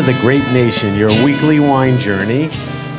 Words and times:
To 0.00 0.06
the 0.06 0.18
Grape 0.20 0.50
Nation, 0.50 0.94
your 0.94 1.10
weekly 1.22 1.60
wine 1.60 1.98
journey. 1.98 2.48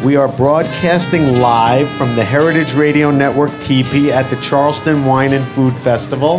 We 0.03 0.17
are 0.17 0.27
broadcasting 0.27 1.39
live 1.39 1.89
from 1.89 2.15
the 2.15 2.23
Heritage 2.23 2.75
Radio 2.75 3.09
Network 3.09 3.49
Teepee 3.59 4.11
at 4.11 4.29
the 4.29 4.35
Charleston 4.35 5.03
Wine 5.03 5.33
and 5.33 5.43
Food 5.43 5.75
Festival. 5.75 6.37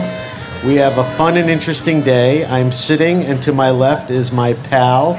We 0.65 0.77
have 0.77 0.99
a 0.99 1.05
fun 1.17 1.37
and 1.37 1.51
interesting 1.51 2.01
day. 2.01 2.45
I'm 2.45 2.71
sitting, 2.71 3.25
and 3.25 3.43
to 3.43 3.53
my 3.53 3.73
left 3.73 4.13
is 4.13 4.31
my 4.31 4.53
pal 4.53 5.15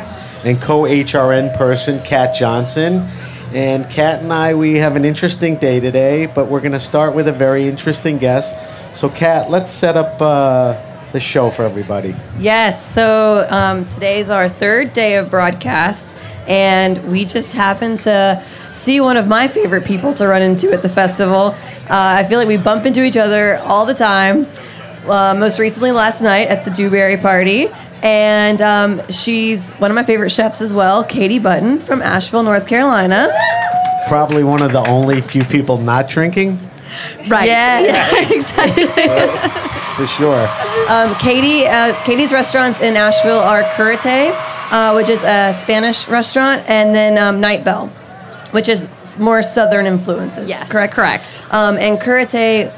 and 0.45 0.61
co 0.61 0.83
HRN 0.83 1.57
person, 1.57 2.01
Kat 2.03 2.33
Johnson. 2.33 3.05
And 3.51 3.89
Kat 3.89 4.21
and 4.21 4.31
I, 4.31 4.53
we 4.53 4.75
have 4.75 4.95
an 4.95 5.03
interesting 5.03 5.57
day 5.57 5.81
today, 5.81 6.25
but 6.25 6.47
we're 6.47 6.61
going 6.61 6.71
to 6.71 6.79
start 6.79 7.15
with 7.15 7.27
a 7.27 7.33
very 7.33 7.67
interesting 7.67 8.17
guest. 8.17 8.55
So, 8.95 9.09
Kat, 9.09 9.51
let's 9.51 9.71
set 9.71 9.97
up 9.97 10.21
uh, 10.21 10.92
the 11.13 11.19
show 11.19 11.49
for 11.49 11.63
everybody. 11.63 12.13
Yes, 12.37 12.85
so 12.93 13.47
um, 13.49 13.87
today's 13.87 14.29
our 14.29 14.49
third 14.49 14.91
day 14.91 15.15
of 15.15 15.29
broadcasts, 15.29 16.21
and 16.47 17.01
we 17.09 17.23
just 17.23 17.53
happened 17.53 17.99
to 17.99 18.43
see 18.73 18.99
one 18.99 19.15
of 19.15 19.27
my 19.27 19.47
favorite 19.47 19.85
people 19.85 20.13
to 20.15 20.27
run 20.27 20.41
into 20.41 20.71
at 20.73 20.81
the 20.81 20.89
festival. 20.89 21.55
Uh, 21.89 22.17
I 22.19 22.25
feel 22.25 22.39
like 22.39 22.47
we 22.47 22.57
bump 22.57 22.85
into 22.85 23.03
each 23.03 23.15
other 23.15 23.57
all 23.59 23.85
the 23.85 23.93
time. 23.93 24.47
Uh, 25.05 25.35
most 25.37 25.59
recently, 25.59 25.91
last 25.91 26.21
night 26.21 26.47
at 26.47 26.65
the 26.65 26.71
Dewberry 26.71 27.17
Party. 27.17 27.67
And 28.01 28.61
um, 28.61 29.01
she's 29.09 29.69
one 29.71 29.89
of 29.91 29.95
my 29.95 30.03
favorite 30.03 30.31
chefs 30.31 30.61
as 30.61 30.73
well, 30.73 31.05
Katie 31.05 31.39
Button 31.39 31.79
from 31.79 32.01
Asheville, 32.01 32.43
North 32.43 32.67
Carolina. 32.67 33.31
Probably 34.09 34.43
one 34.43 34.61
of 34.61 34.73
the 34.73 34.85
only 34.89 35.21
few 35.21 35.45
people 35.45 35.77
not 35.77 36.09
drinking, 36.09 36.59
Right. 37.27 37.47
Yeah, 37.47 38.29
exactly. 38.31 39.72
For 39.95 40.07
sure. 40.07 40.47
Um, 40.89 41.13
Katie, 41.15 41.67
uh, 41.67 41.93
Katie's 42.03 42.31
restaurants 42.33 42.81
in 42.81 42.95
Asheville 42.97 43.39
are 43.39 43.63
Curate, 43.75 44.05
uh, 44.71 44.93
which 44.93 45.07
is 45.09 45.23
a 45.23 45.53
Spanish 45.53 46.07
restaurant, 46.07 46.63
and 46.67 46.95
then 46.95 47.17
um, 47.17 47.39
Nightbell, 47.39 47.87
which 48.51 48.67
is 48.69 48.87
more 49.19 49.43
Southern 49.43 49.85
influences. 49.85 50.49
Yes. 50.49 50.71
correct. 50.71 50.95
Correct. 50.95 51.45
Um, 51.51 51.77
and 51.77 52.01
Curate, 52.01 52.33
s- 52.33 52.71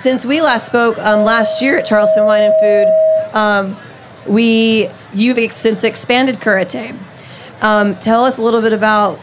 since 0.00 0.24
we 0.24 0.40
last 0.40 0.66
spoke 0.66 0.96
um, 0.98 1.22
last 1.24 1.60
year 1.60 1.76
at 1.78 1.84
Charleston 1.84 2.24
Wine 2.24 2.44
and 2.44 2.54
Food, 2.60 3.36
um, 3.38 3.76
we 4.26 4.88
you've 5.12 5.36
ex- 5.38 5.56
since 5.56 5.84
expanded 5.84 6.40
Curate. 6.40 6.94
Um, 7.60 7.94
tell 7.96 8.24
us 8.24 8.38
a 8.38 8.42
little 8.42 8.62
bit 8.62 8.72
about 8.72 9.18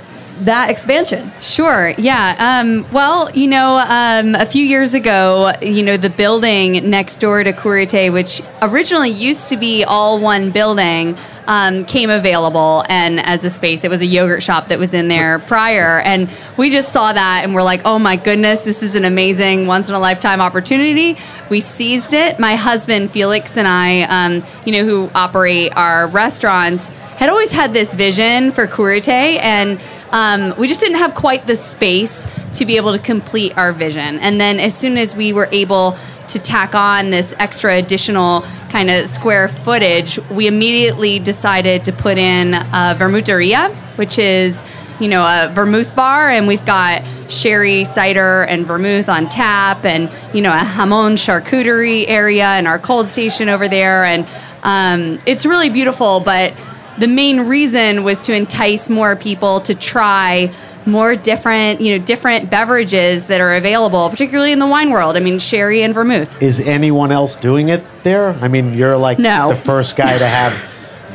that 0.46 0.70
expansion. 0.70 1.32
Sure. 1.40 1.94
Yeah. 1.98 2.36
Um, 2.40 2.86
well, 2.92 3.30
you 3.32 3.48
know, 3.48 3.78
um, 3.88 4.36
a 4.36 4.46
few 4.46 4.66
years 4.66 4.94
ago, 4.94 5.52
you 5.62 5.84
know, 5.84 5.98
the 5.98 6.10
building 6.10 6.90
next 6.90 7.20
door 7.20 7.44
to 7.44 7.54
Curate, 7.54 8.12
which 8.12 8.42
originally 8.62 9.10
used 9.10 9.50
to 9.50 9.58
be 9.58 9.84
all 9.84 10.20
one 10.20 10.52
building, 10.52 11.18
um, 11.48 11.86
came 11.86 12.10
available 12.10 12.84
and 12.90 13.20
as 13.20 13.44
a 13.44 13.50
space. 13.50 13.84
It 13.84 13.90
was 13.90 14.02
a 14.02 14.06
yogurt 14.06 14.44
shop 14.44 14.68
that 14.70 14.80
was 14.80 14.94
in 14.94 15.08
there 15.08 15.40
prior, 15.40 16.00
and 16.00 16.32
we 16.58 16.70
just 16.70 16.92
saw 16.92 17.14
that 17.14 17.42
and 17.44 17.54
we're 17.54 17.64
like, 17.64 17.82
oh 17.86 18.00
my 18.00 18.16
goodness, 18.16 18.62
this 18.62 18.82
is 18.84 18.96
an 18.96 19.06
amazing 19.06 19.68
once 19.68 19.90
in 19.90 19.96
a 19.96 20.00
lifetime 20.00 20.42
opportunity. 20.42 21.18
We 21.50 21.60
seized 21.60 22.14
it. 22.14 22.40
My 22.40 22.56
husband 22.56 23.12
Felix 23.12 23.58
and 23.58 23.68
I, 23.68 24.04
um, 24.04 24.44
you 24.66 24.72
know, 24.72 24.86
who 24.86 25.12
operate 25.14 25.76
our 25.76 26.08
restaurants, 26.08 26.90
had 27.18 27.30
always 27.30 27.52
had 27.52 27.74
this 27.74 27.94
vision 27.94 28.52
for 28.52 28.66
Curate 28.66 29.08
and 29.10 29.80
um, 30.12 30.54
we 30.58 30.68
just 30.68 30.82
didn't 30.82 30.98
have 30.98 31.16
quite 31.16 31.48
the 31.48 31.56
space 31.56 32.28
to 32.54 32.66
be 32.66 32.78
able 32.78 32.92
to 32.92 33.00
complete 33.00 33.58
our 33.58 33.72
vision. 33.72 34.20
And 34.20 34.40
then 34.40 34.60
as 34.60 34.78
soon 34.78 34.98
as 34.98 35.16
we 35.16 35.34
were 35.34 35.48
able 35.52 35.98
to 36.28 36.40
tack 36.40 36.76
on 36.76 37.10
this 37.10 37.34
extra 37.40 37.78
additional 37.78 38.42
kind 38.70 38.90
of 38.90 39.10
square 39.10 39.48
footage, 39.48 40.20
we 40.30 40.48
immediately 40.48 41.20
decided 41.20 41.86
to 41.86 41.92
put 41.92 42.18
in 42.18 42.54
a 42.54 42.96
vermuteria, 42.98 43.74
which 43.98 44.18
is 44.20 44.64
you 45.00 45.08
know 45.08 45.24
a 45.24 45.52
vermouth 45.54 45.96
bar, 45.96 46.30
and 46.30 46.48
we've 46.48 46.66
got 46.66 47.04
sherry, 47.30 47.84
cider, 47.84 48.44
and 48.44 48.66
vermouth 48.66 49.10
on 49.10 49.28
tap, 49.30 49.84
and 49.84 50.12
you 50.34 50.42
know 50.42 50.54
a 50.54 50.60
jamón 50.60 51.18
charcuterie 51.18 52.06
area 52.08 52.58
in 52.60 52.68
our 52.68 52.80
cold 52.80 53.08
station 53.08 53.50
over 53.50 53.68
there, 53.68 54.06
and 54.06 54.28
um, 54.64 55.20
it's 55.26 55.46
really 55.46 55.70
beautiful, 55.70 56.20
but 56.20 56.54
the 56.98 57.08
main 57.08 57.42
reason 57.42 58.04
was 58.04 58.22
to 58.24 58.34
entice 58.36 58.90
more 58.90 59.16
people 59.16 59.62
to 59.62 59.74
try 59.76 60.52
more 60.86 61.16
different, 61.16 61.80
you 61.80 61.96
know, 61.98 62.04
different 62.04 62.50
beverages 62.50 63.26
that 63.26 63.40
are 63.40 63.54
available, 63.54 64.10
particularly 64.10 64.52
in 64.52 64.58
the 64.60 64.66
wine 64.68 64.90
world. 64.90 65.16
I 65.16 65.20
mean, 65.20 65.38
sherry 65.38 65.84
and 65.84 65.94
vermouth. 65.94 66.42
Is 66.42 66.60
anyone 66.60 67.12
else 67.12 67.36
doing 67.36 67.70
it 67.70 67.84
there? 68.04 68.32
I 68.42 68.48
mean, 68.48 68.74
you're 68.74 68.98
like 68.98 69.20
No. 69.20 69.50
the 69.50 69.56
first 69.56 69.96
guy 69.96 70.18
to 70.18 70.26
have 70.28 70.54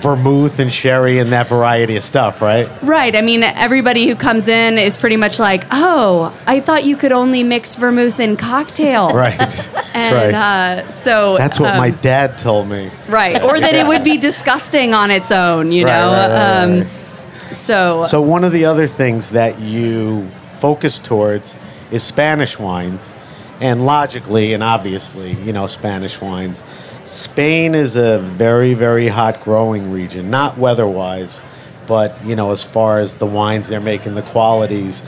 vermouth 0.03 0.59
and 0.59 0.73
sherry 0.73 1.19
and 1.19 1.33
that 1.33 1.49
variety 1.49 1.97
of 1.97 2.03
stuff, 2.03 2.41
right? 2.43 2.69
Right. 2.83 3.15
I 3.17 3.21
mean, 3.23 3.43
everybody 3.43 4.07
who 4.07 4.15
comes 4.17 4.49
in 4.49 4.79
is 4.79 4.97
pretty 4.97 5.17
much 5.17 5.39
like, 5.39 5.65
"Oh, 5.71 6.37
I 6.47 6.61
thought 6.61 6.85
you 6.85 6.97
could 6.97 7.13
only 7.13 7.43
mix 7.43 7.75
vermouth 7.75 8.21
in 8.21 8.37
cocktails." 8.37 9.13
Right. 9.17 9.71
And 9.97 10.15
right. 10.15 10.35
uh, 10.35 10.91
so 10.91 11.39
That's 11.39 11.59
what 11.59 11.71
um, 11.71 11.79
my 11.79 11.89
dad 11.91 12.37
told 12.37 12.69
me. 12.69 12.91
right, 13.09 13.43
or 13.43 13.59
that 13.59 13.75
it 13.75 13.87
would 13.89 14.05
be 14.05 14.19
disgusting 14.19 14.93
on 14.93 15.11
its 15.11 15.33
own. 15.33 15.73
You 15.73 15.87
Right, 15.87 15.93
know. 16.01 16.13
right, 16.13 16.29
right, 16.29 16.63
um, 16.65 16.81
right. 16.81 17.57
So, 17.57 18.05
So 18.07 18.21
one 18.21 18.45
of 18.45 18.53
the 18.53 18.67
other 18.67 18.87
things 18.87 19.31
that 19.31 19.59
you 19.59 20.29
focus 20.51 20.99
towards 20.99 21.57
is 21.91 22.03
Spanish 22.03 22.59
wines, 22.59 23.15
and 23.61 23.87
logically 23.87 24.53
and 24.53 24.63
obviously, 24.63 25.33
you 25.45 25.53
know, 25.55 25.67
Spanish 25.67 26.21
wines. 26.21 26.65
Spain 27.07 27.77
is 27.77 27.95
a 27.95 28.19
very, 28.19 28.75
very 28.75 29.07
hot 29.07 29.41
growing 29.41 29.93
region, 29.93 30.29
not 30.29 30.59
weather-wise, 30.59 31.41
but 31.87 32.23
you 32.25 32.35
know, 32.35 32.51
as 32.51 32.65
far 32.65 32.99
as 32.99 33.15
the 33.15 33.27
wines 33.27 33.69
they're 33.69 33.81
making, 33.81 34.15
the 34.15 34.23
qualities. 34.23 35.05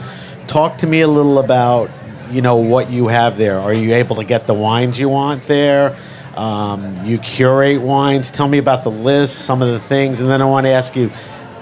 Talk 0.47 0.77
to 0.77 0.87
me 0.87 1.01
a 1.01 1.07
little 1.09 1.39
about, 1.39 1.89
you 2.31 2.41
know, 2.41 2.55
what 2.55 2.89
you 2.89 3.07
have 3.07 3.37
there. 3.37 3.59
Are 3.59 3.73
you 3.73 3.95
able 3.95 4.15
to 4.15 4.23
get 4.23 4.47
the 4.47 4.53
wines 4.53 4.97
you 4.97 5.09
want 5.09 5.43
there? 5.43 5.97
Um, 6.37 7.05
you 7.05 7.17
curate 7.17 7.81
wines. 7.81 8.31
Tell 8.31 8.47
me 8.47 8.59
about 8.59 8.85
the 8.85 8.91
list, 8.91 9.39
some 9.39 9.61
of 9.61 9.67
the 9.67 9.79
things, 9.79 10.21
and 10.21 10.29
then 10.29 10.41
I 10.41 10.45
want 10.45 10.67
to 10.67 10.71
ask 10.71 10.95
you, 10.95 11.11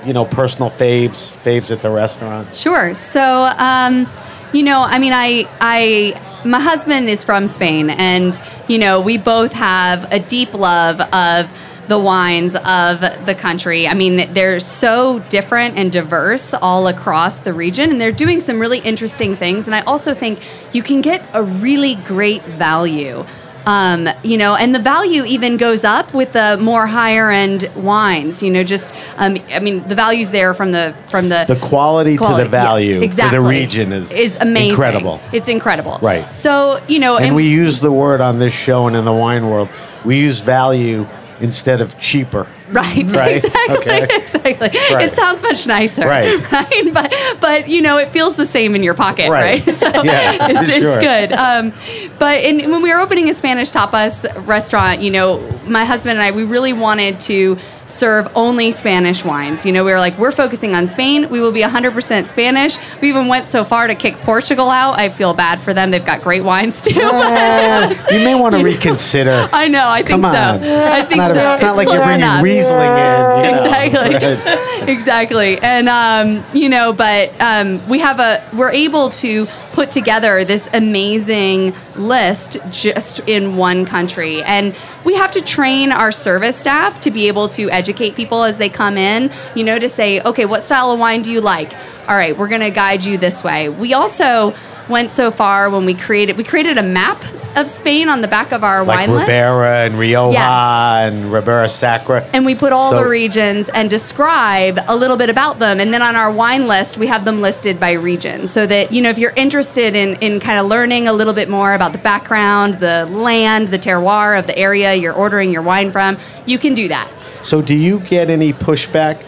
you 0.06 0.14
know, 0.14 0.24
personal 0.24 0.70
faves, 0.70 1.36
faves 1.36 1.72
at 1.72 1.82
the 1.82 1.90
restaurant. 1.90 2.54
Sure. 2.54 2.94
So, 2.94 3.22
um, 3.58 4.08
you 4.54 4.62
know, 4.62 4.82
I 4.82 5.00
mean, 5.00 5.14
I, 5.14 5.50
I, 5.60 6.22
my 6.48 6.60
husband 6.60 7.10
is 7.10 7.24
from 7.24 7.48
Spain, 7.48 7.90
and 7.90 8.40
you 8.68 8.78
know, 8.78 9.02
we 9.02 9.18
both 9.18 9.54
have 9.54 10.12
a 10.12 10.20
deep 10.20 10.54
love 10.54 11.00
of 11.02 11.50
the 11.88 12.00
wines 12.00 12.56
of 12.56 13.00
the 13.26 13.36
country. 13.38 13.88
I 13.88 13.94
mean, 13.94 14.34
they're 14.34 14.60
so 14.60 15.20
different 15.30 15.78
and 15.78 15.92
diverse 15.92 16.54
all 16.54 16.88
across 16.88 17.40
the 17.40 17.54
region, 17.54 17.92
and 17.92 18.02
they're 18.02 18.12
doing 18.12 18.40
some 18.40 18.60
really 18.60 18.80
interesting 18.80 19.36
things. 19.36 19.68
And 19.68 19.76
I 19.76 19.82
also 19.82 20.14
think 20.14 20.40
you 20.74 20.84
can 20.84 21.02
get 21.02 21.24
a 21.34 21.44
really 21.44 21.96
great 21.96 22.44
value. 22.44 23.26
Um, 23.68 24.08
you 24.24 24.38
know, 24.38 24.56
and 24.56 24.74
the 24.74 24.80
value 24.80 25.26
even 25.26 25.58
goes 25.58 25.84
up 25.84 26.14
with 26.14 26.32
the 26.32 26.58
more 26.62 26.88
higher 26.88 27.30
end 27.30 27.70
wines. 27.76 28.42
You 28.42 28.50
know, 28.50 28.64
just 28.64 28.96
um, 29.18 29.38
I 29.52 29.60
mean, 29.60 29.86
the 29.90 29.94
value's 29.96 30.30
there 30.30 30.54
from 30.54 30.72
the 30.72 30.96
from 31.10 31.28
the 31.28 31.44
The 31.46 31.58
quality, 31.58 32.16
to 32.16 32.24
the 32.38 32.46
value 32.46 32.96
yes, 32.96 33.04
exactly. 33.04 33.38
for 33.38 33.44
the 33.44 33.50
region 33.50 33.92
is 33.92 34.14
is 34.14 34.38
amazing. 34.38 34.70
incredible. 34.70 35.20
It's 35.34 35.50
incredible. 35.50 36.00
Right. 36.02 36.32
So 36.34 36.82
you 36.88 37.00
know, 37.00 37.18
And 37.18 37.36
we 37.36 37.48
use 37.50 37.82
the 37.82 37.92
word 37.92 38.22
on 38.22 38.40
this 38.40 38.54
show 38.54 38.88
and 38.88 38.96
in 38.96 39.04
the 39.04 39.12
wine 39.14 39.50
world, 39.50 39.68
we 40.06 40.18
use 40.18 40.40
value 40.40 41.06
instead 41.40 41.82
of 41.82 41.98
cheaper. 42.00 42.48
Right, 42.70 43.12
Right? 43.14 43.32
exactly, 43.44 43.78
Okay. 43.78 44.08
exactly. 44.16 44.68
Right. 44.94 45.06
It 45.08 45.14
sounds 45.14 45.42
much 45.42 45.66
nicer, 45.68 46.06
Right. 46.06 46.52
right? 46.52 46.94
But 46.94 47.14
but 47.40 47.70
you 47.70 47.82
know, 47.82 47.98
it 47.98 48.10
feels 48.12 48.36
the 48.36 48.46
same 48.46 48.76
in 48.76 48.84
your 48.84 48.94
pocket, 48.94 49.30
Right. 49.30 49.66
right? 49.66 49.76
So 49.76 49.88
Yeah, 50.04 50.38
it's, 50.50 50.72
for 50.72 50.88
it's 50.88 50.98
good. 50.98 51.32
Um, 51.34 51.74
but 52.20 52.44
in, 52.44 52.70
when 52.72 52.82
we 52.82 52.94
were 52.94 53.00
opening 53.00 53.30
a 53.30 53.34
Spanish 53.34 53.72
tapas 53.72 54.26
restaurant, 54.48 55.02
you 55.02 55.12
know, 55.12 55.40
my 55.68 55.86
husband 55.86 56.18
and 56.18 56.22
I, 56.22 56.32
we 56.32 56.44
really 56.44 56.74
wanted 56.74 57.20
to 57.22 57.58
serve 57.88 58.28
only 58.36 58.72
Spanish 58.72 59.24
wines. 59.24 59.66
You 59.66 59.72
know, 59.72 59.84
we 59.84 59.92
were 59.92 60.00
like, 60.00 60.18
we're 60.18 60.32
focusing 60.32 60.76
on 60.76 60.88
Spain. 60.88 61.30
We 61.30 61.40
will 61.40 61.52
be 61.54 61.62
100% 61.62 62.28
Spanish. 62.28 62.78
We 63.02 63.10
even 63.10 63.28
went 63.28 63.46
so 63.46 63.64
far 63.64 63.88
to 63.88 63.96
kick 63.96 64.18
Portugal 64.18 64.70
out. 64.70 65.00
I 65.00 65.10
feel 65.10 65.34
bad 65.34 65.62
for 65.62 65.74
them. 65.74 65.90
They've 65.92 66.04
got 66.06 66.22
great 66.22 66.44
wines 66.44 66.82
too. 66.82 67.00
Uh, 67.02 67.94
you 68.12 68.18
may 68.20 68.36
want 68.36 68.56
to 68.56 68.64
reconsider. 68.64 69.48
I 69.54 69.68
know. 69.70 69.88
I 69.88 69.98
think 70.04 70.10
Come 70.10 70.24
so. 70.24 70.28
on. 70.28 70.64
I 70.64 71.02
think 71.04 71.12
It's 71.12 71.16
not, 71.18 71.36
so. 71.36 71.40
a- 71.50 71.54
it's 71.54 71.62
not 71.64 71.78
like 71.78 71.88
you're 71.88 72.04
bringing 72.04 72.20
enough. 72.22 72.44
Riesling 72.44 72.80
in. 72.82 73.46
you 73.46 73.52
know. 73.52 73.64
Exactly. 73.64 74.16
Right. 74.16 74.90
exactly. 74.90 75.58
And 75.60 75.88
um, 75.90 76.46
you 76.54 76.70
know, 76.70 76.92
but 76.94 77.32
um, 77.42 77.88
we 77.88 78.00
have 78.00 78.20
a 78.20 78.44
we're 78.56 78.72
able 78.72 79.10
to 79.12 79.48
put 79.78 79.92
together 79.92 80.44
this 80.44 80.68
amazing 80.74 81.72
list 81.96 82.58
just 82.72 83.20
in 83.28 83.58
one 83.58 83.86
country. 83.86 84.42
And 84.42 84.76
we 85.06 85.14
have 85.14 85.32
to 85.34 85.40
train 85.40 85.92
our 85.92 86.12
service 86.12 86.58
staff 86.58 87.00
to 87.02 87.12
be 87.12 87.28
able 87.28 87.48
to 87.50 87.70
educate 87.70 88.16
people 88.16 88.42
as 88.42 88.58
they 88.58 88.70
come 88.70 88.98
in, 88.98 89.32
you 89.54 89.64
know, 89.64 89.78
to 89.78 89.88
say, 89.88 90.20
okay, 90.22 90.46
what 90.46 90.64
style 90.64 90.90
of 90.90 91.00
wine 91.00 91.22
do 91.22 91.32
you 91.32 91.42
like? 91.42 91.76
All 92.08 92.16
right, 92.16 92.36
we're 92.36 92.48
going 92.48 92.62
to 92.62 92.72
guide 92.72 93.04
you 93.04 93.20
this 93.20 93.44
way. 93.44 93.70
We 93.70 93.94
also 93.94 94.56
went 94.90 95.12
so 95.12 95.30
far 95.30 95.70
when 95.70 95.86
we 95.86 95.94
created 95.94 96.38
we 96.38 96.44
created 96.44 96.80
a 96.80 96.84
map 96.84 97.24
of 97.58 97.68
Spain 97.68 98.08
on 98.08 98.22
the 98.22 98.28
back 98.28 98.52
of 98.52 98.64
our 98.64 98.84
like 98.84 99.08
wine 99.08 99.12
list. 99.16 99.28
Ribera 99.28 99.86
and 99.86 99.98
Rioja 99.98 100.34
Yes. 100.34 101.12
and 101.12 101.32
Ribera 101.34 101.68
Sacra. 101.68 102.24
And 102.32 102.46
we 102.46 102.54
put 102.56 102.72
all 102.72 102.92
So- 102.92 102.98
the 103.00 103.06
regions 103.08 103.68
and 103.70 103.90
describe 103.90 104.80
a 104.88 104.96
little 104.96 105.18
bit 105.18 105.30
about 105.30 105.60
them. 105.60 105.80
And 105.80 105.94
then 105.94 106.02
on 106.02 106.16
our 106.16 106.32
wine 106.32 106.68
list, 106.68 106.98
we 106.98 107.08
have 107.08 107.26
them 107.26 107.42
listed 107.42 107.80
by 107.80 107.94
region 107.94 108.46
so 108.48 108.66
that, 108.68 108.92
you 108.92 109.02
know, 109.02 109.10
if 109.10 109.18
you're 109.18 109.34
interested 109.36 109.96
in, 109.96 110.16
in 110.22 110.40
kind 110.40 110.60
of 110.60 110.68
learning 110.68 111.08
a 111.08 111.14
little 111.14 111.34
bit 111.34 111.50
more 111.50 111.74
about 111.74 111.92
the 111.92 111.98
background, 111.98 112.76
the 112.80 113.06
land, 113.08 113.70
the 113.70 113.80
terroir 113.80 114.38
of 114.38 114.46
the 114.48 114.58
area 114.58 114.94
you're 114.94 115.14
ordering 115.14 115.52
your 115.52 115.64
wine 115.64 115.92
from, 115.92 116.18
you 116.46 116.58
can 116.60 116.74
do 116.76 116.88
that. 116.90 117.08
So, 117.44 117.62
do 117.62 117.74
you 117.74 118.00
get 118.02 118.30
any 118.30 118.54
pushback 118.54 119.22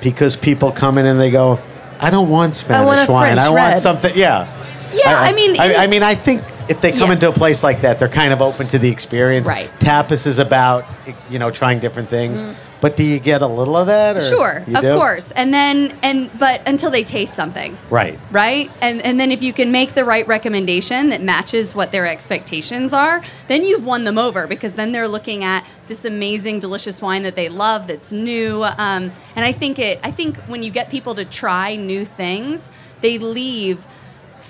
because 0.00 0.36
people 0.36 0.72
come 0.72 0.98
in 0.98 1.06
and 1.06 1.18
they 1.20 1.30
go, 1.30 1.58
"I 2.00 2.10
don't 2.10 2.28
want 2.28 2.54
Spanish 2.54 2.86
want 2.86 3.08
a 3.08 3.12
wine. 3.12 3.34
French 3.36 3.40
I 3.40 3.50
want 3.50 3.80
something." 3.80 4.12
Yeah. 4.16 4.46
Yeah, 4.92 5.16
I 5.18 5.32
mean, 5.32 5.58
I, 5.58 5.74
I 5.76 5.86
mean, 5.86 6.02
I 6.02 6.14
think 6.14 6.42
if 6.72 6.80
they 6.80 6.90
come 6.90 7.08
Yeah. 7.10 7.14
into 7.14 7.28
a 7.28 7.32
place 7.32 7.62
like 7.62 7.82
that, 7.82 7.98
they're 7.98 8.08
kind 8.08 8.32
of 8.32 8.40
open 8.42 8.66
to 8.68 8.78
the 8.78 8.88
experience. 8.90 9.46
Right. 9.46 9.70
Tapas 9.78 10.26
is 10.26 10.38
about 10.38 10.84
you 11.30 11.38
know 11.38 11.50
trying 11.50 11.78
different 11.78 12.08
things, 12.08 12.44
but 12.80 12.96
do 12.96 13.04
you 13.04 13.18
get 13.20 13.42
a 13.42 13.46
little 13.46 13.76
of 13.76 13.86
that? 13.86 14.16
Or 14.16 14.20
Mm. 14.20 14.28
Sure, 14.28 14.64
of 14.74 14.82
do? 14.82 14.94
course. 14.96 15.30
And 15.36 15.52
then, 15.54 15.92
and, 16.02 16.30
but 16.38 16.62
until 16.66 16.90
they 16.90 17.04
taste 17.04 17.34
something. 17.34 17.76
Right. 17.90 18.18
right? 18.32 18.70
And 18.80 19.02
and 19.02 19.20
then 19.20 19.30
if 19.30 19.42
you 19.42 19.52
can 19.52 19.70
make 19.70 19.92
the 19.94 20.04
right 20.04 20.26
recommendation 20.26 21.10
that 21.10 21.20
matches 21.22 21.74
what 21.74 21.92
their 21.92 22.06
expectations 22.06 22.92
are, 22.92 23.20
then 23.48 23.64
you've 23.64 23.84
won 23.84 24.04
them 24.04 24.18
over 24.18 24.46
because 24.46 24.72
then 24.74 24.92
they're 24.92 25.08
looking 25.16 25.44
at 25.44 25.64
this 25.88 26.04
amazing, 26.04 26.58
delicious 26.58 27.02
wine 27.02 27.22
that 27.24 27.36
they 27.36 27.48
love 27.50 27.86
that's 27.86 28.10
new. 28.12 28.64
Um, 28.64 29.12
and 29.36 29.44
I 29.44 29.52
think 29.52 29.78
it. 29.78 30.00
I 30.02 30.10
think 30.10 30.38
when 30.48 30.62
you 30.62 30.70
get 30.70 30.88
people 30.90 31.14
to 31.16 31.24
try 31.26 31.76
new 31.76 32.04
things, 32.06 32.70
they 33.02 33.18
leave 33.18 33.86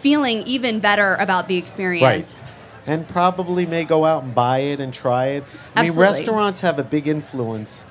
feeling 0.02 0.42
even 0.42 0.80
better 0.80 1.14
about 1.20 1.46
the 1.48 1.56
experience. 1.56 2.34
Right. 2.34 2.48
And 2.84 3.06
probably 3.06 3.64
may 3.64 3.84
go 3.84 4.04
out 4.04 4.24
and 4.24 4.34
buy 4.34 4.58
it 4.58 4.80
and 4.80 4.92
try 4.92 5.26
it. 5.26 5.44
I 5.76 5.82
mean, 5.82 5.90
Absolutely. 5.90 6.02
restaurants 6.02 6.60
have 6.60 6.80
a 6.80 6.82
big 6.82 7.06
influence 7.06 7.84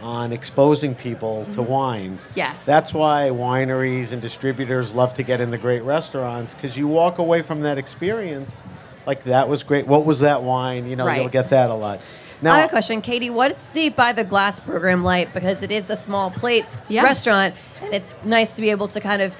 on 0.00 0.32
exposing 0.32 0.94
people 0.94 1.44
to 1.46 1.60
wines. 1.60 2.28
Mm-hmm. 2.28 2.38
Yes. 2.38 2.64
That's 2.64 2.94
why 2.94 3.30
wineries 3.32 4.12
and 4.12 4.22
distributors 4.22 4.94
love 4.94 5.12
to 5.14 5.24
get 5.24 5.40
in 5.40 5.50
the 5.50 5.58
great 5.58 5.82
restaurants 5.82 6.54
because 6.54 6.76
you 6.78 6.86
walk 6.86 7.18
away 7.18 7.42
from 7.42 7.62
that 7.62 7.78
experience 7.78 8.62
like 9.06 9.24
that 9.24 9.48
was 9.48 9.64
great. 9.64 9.88
What 9.88 10.04
was 10.06 10.20
that 10.20 10.42
wine? 10.44 10.88
You 10.88 10.94
know, 10.94 11.06
Right. 11.06 11.20
you'll 11.20 11.30
get 11.30 11.50
that 11.50 11.70
a 11.70 11.74
lot. 11.74 12.00
Now, 12.40 12.52
I 12.52 12.58
have 12.58 12.66
a 12.66 12.68
question, 12.68 13.00
Katie. 13.00 13.30
What's 13.30 13.64
the 13.74 13.88
by 13.88 14.12
the 14.12 14.22
glass 14.22 14.60
program 14.60 15.02
like? 15.02 15.32
Because 15.34 15.64
it 15.64 15.72
is 15.72 15.90
a 15.90 15.96
small 15.96 16.30
plates 16.30 16.84
Yeah. 16.88 17.02
restaurant, 17.02 17.56
and 17.82 17.92
it's 17.92 18.14
nice 18.22 18.54
to 18.54 18.60
be 18.62 18.70
able 18.70 18.86
to 18.88 19.00
kind 19.00 19.20
of, 19.20 19.34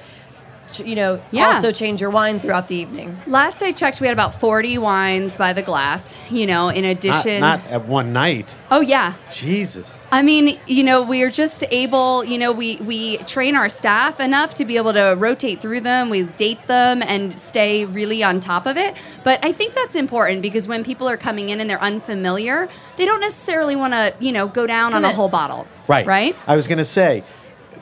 you 0.79 0.95
know, 0.95 1.19
Yeah. 1.31 1.55
also 1.55 1.71
change 1.71 2.01
your 2.01 2.09
wine 2.09 2.39
throughout 2.39 2.67
the 2.67 2.75
evening. 2.75 3.17
Last 3.27 3.61
I 3.63 3.71
checked, 3.71 3.99
we 4.01 4.07
had 4.07 4.13
about 4.13 4.39
forty 4.39 4.77
wines 4.77 5.37
by 5.37 5.53
the 5.53 5.61
glass. 5.61 6.15
You 6.29 6.45
know, 6.45 6.69
in 6.69 6.85
addition. 6.85 7.39
not 7.41 7.61
at 7.69 7.85
one 7.85 8.13
night. 8.13 8.53
oh 8.69 8.81
yeah, 8.81 9.13
Jesus. 9.33 9.97
I 10.11 10.21
mean, 10.21 10.57
you 10.67 10.83
know, 10.83 11.01
we're 11.03 11.29
just 11.29 11.63
able, 11.71 12.23
you 12.25 12.37
know, 12.37 12.51
we 12.51 12.77
we 12.77 13.17
train 13.19 13.55
our 13.55 13.69
staff 13.69 14.19
enough 14.19 14.53
to 14.55 14.65
be 14.65 14.77
able 14.77 14.93
to 14.93 15.15
rotate 15.17 15.59
through 15.61 15.81
them, 15.81 16.09
we 16.09 16.23
date 16.23 16.65
them 16.67 17.01
and 17.03 17.39
stay 17.39 17.85
really 17.85 18.23
on 18.23 18.39
top 18.39 18.65
of 18.65 18.75
it. 18.77 18.95
But 19.23 19.43
I 19.45 19.51
think 19.51 19.73
that's 19.73 19.95
important 19.95 20.41
because 20.41 20.67
when 20.67 20.83
people 20.83 21.07
are 21.09 21.17
coming 21.17 21.49
in 21.49 21.59
and 21.61 21.69
they're 21.69 21.81
unfamiliar, 21.81 22.67
they 22.97 23.05
don't 23.05 23.19
necessarily 23.21 23.75
want 23.75 23.93
to, 23.93 24.13
you 24.19 24.31
know, 24.31 24.47
go 24.47 24.65
down 24.67 24.93
on 24.93 25.05
a 25.05 25.13
whole 25.13 25.29
bottle. 25.29 25.67
Right. 25.87 26.05
Right? 26.05 26.35
I 26.47 26.55
was 26.55 26.67
going 26.67 26.77
to 26.79 26.85
say, 26.85 27.23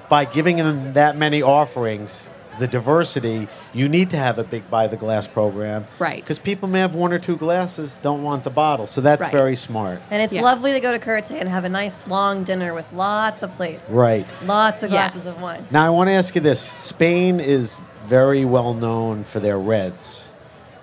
by 0.09 0.25
giving 0.25 0.57
them 0.57 0.93
that 0.93 1.17
many 1.17 1.41
offerings, 1.41 2.29
the 2.59 2.67
diversity, 2.67 3.47
you 3.73 3.87
need 3.87 4.09
to 4.11 4.17
have 4.17 4.39
a 4.39 4.43
big 4.43 4.69
buy 4.69 4.87
the 4.87 4.97
glass 4.97 5.27
program. 5.27 5.85
Right. 5.99 6.23
Because 6.23 6.39
people 6.39 6.67
may 6.67 6.79
have 6.79 6.95
one 6.95 7.13
or 7.13 7.19
two 7.19 7.37
glasses, 7.37 7.95
don't 8.01 8.23
want 8.23 8.43
the 8.43 8.49
bottle. 8.49 8.87
So 8.87 9.01
that's 9.01 9.23
Right. 9.23 9.31
very 9.31 9.55
smart. 9.55 10.01
And 10.09 10.21
it's 10.21 10.33
Yeah. 10.33 10.41
lovely 10.41 10.73
to 10.73 10.79
go 10.79 10.91
to 10.91 10.99
Curate 10.99 11.31
and 11.31 11.47
have 11.49 11.63
a 11.63 11.69
nice 11.69 12.05
long 12.07 12.43
dinner 12.43 12.73
with 12.73 12.85
lots 12.93 13.43
of 13.43 13.51
plates. 13.55 13.89
Right. 13.89 14.25
Lots 14.45 14.83
of 14.83 14.91
Yes. 14.91 15.13
glasses 15.13 15.37
of 15.37 15.41
wine. 15.41 15.65
Now, 15.71 15.85
I 15.85 15.89
want 15.89 16.07
to 16.09 16.13
ask 16.13 16.33
you 16.35 16.41
this 16.41 16.59
Spain 16.59 17.39
is 17.39 17.77
very 18.07 18.45
well 18.45 18.73
known 18.73 19.23
for 19.23 19.39
their 19.39 19.57
reds. 19.59 20.25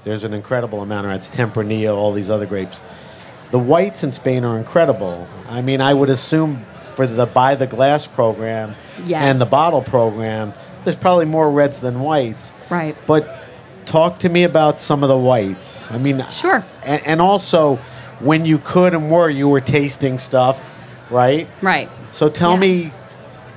There's 0.04 0.24
an 0.24 0.34
incredible 0.34 0.82
amount 0.82 1.06
of 1.06 1.10
reds, 1.12 1.30
Tempranillo, 1.30 1.96
all 1.96 2.12
these 2.12 2.28
other 2.30 2.46
grapes. 2.46 2.80
The 3.50 3.58
whites 3.58 4.02
in 4.04 4.12
Spain 4.12 4.44
are 4.44 4.58
incredible. 4.58 5.26
I 5.48 5.62
mean, 5.62 5.80
I 5.80 5.94
would 5.94 6.10
assume 6.10 6.66
for 6.90 7.06
the 7.06 7.26
buy 7.26 7.54
the 7.54 7.66
glass 7.66 8.06
program 8.06 8.74
Yes. 9.04 9.22
and 9.22 9.40
the 9.40 9.46
bottle 9.46 9.80
program, 9.82 10.52
there's 10.84 10.96
probably 10.96 11.24
more 11.24 11.50
reds 11.50 11.80
than 11.80 12.00
whites. 12.00 12.52
Right. 12.70 12.96
But 13.06 13.42
talk 13.86 14.18
to 14.20 14.28
me 14.28 14.44
about 14.44 14.78
some 14.80 15.02
of 15.02 15.08
the 15.08 15.18
whites. 15.18 15.90
I 15.90 15.98
mean, 15.98 16.24
Sure. 16.30 16.64
And, 16.84 17.06
and 17.06 17.20
also, 17.20 17.76
when 18.20 18.44
you 18.44 18.58
could 18.58 18.94
and 18.94 19.10
were, 19.10 19.28
you 19.28 19.48
were 19.48 19.60
tasting 19.60 20.18
stuff, 20.18 20.62
right? 21.10 21.48
Right. 21.62 21.90
So 22.10 22.28
tell 22.28 22.52
Yeah. 22.54 22.58
me, 22.60 22.92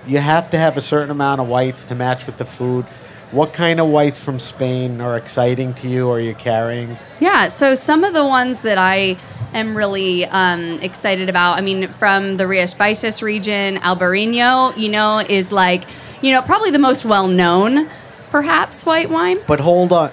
you 0.07 0.17
have 0.19 0.49
to 0.51 0.57
have 0.57 0.77
a 0.77 0.81
certain 0.81 1.11
amount 1.11 1.41
of 1.41 1.47
whites 1.47 1.85
to 1.85 1.95
match 1.95 2.25
with 2.25 2.37
the 2.37 2.45
food. 2.45 2.85
What 3.31 3.51
kind 3.51 3.79
of 3.81 3.87
whites 3.87 4.19
from 4.19 4.39
Spain 4.39 5.01
are 5.01 5.17
exciting 5.17 5.73
to 5.75 5.89
you? 5.89 6.07
Or 6.07 6.15
are 6.15 6.19
you 6.19 6.33
carrying? 6.33 6.97
Yeah, 7.19 7.49
so 7.49 7.75
some 7.75 8.05
of 8.05 8.13
the 8.13 8.25
ones 8.25 8.61
that 8.61 8.77
I 8.77 9.17
am 9.53 9.75
really 9.75 10.25
um, 10.25 10.79
excited 10.81 11.29
about, 11.29 11.57
I 11.57 11.61
mean, 11.61 11.87
from 11.93 12.37
the 12.37 12.47
Rias 12.47 12.73
Baixas 12.73 13.21
region, 13.21 13.77
Albarino, 13.77 14.75
you 14.77 14.89
know, 14.89 15.19
is 15.19 15.51
like, 15.51 15.83
you 16.21 16.31
know, 16.31 16.41
probably 16.41 16.71
the 16.71 16.79
most 16.79 17.05
well 17.05 17.27
known, 17.27 17.89
perhaps, 18.29 18.85
white 18.85 19.09
wine. 19.09 19.37
But 19.47 19.59
hold 19.59 19.91
on. 19.93 20.11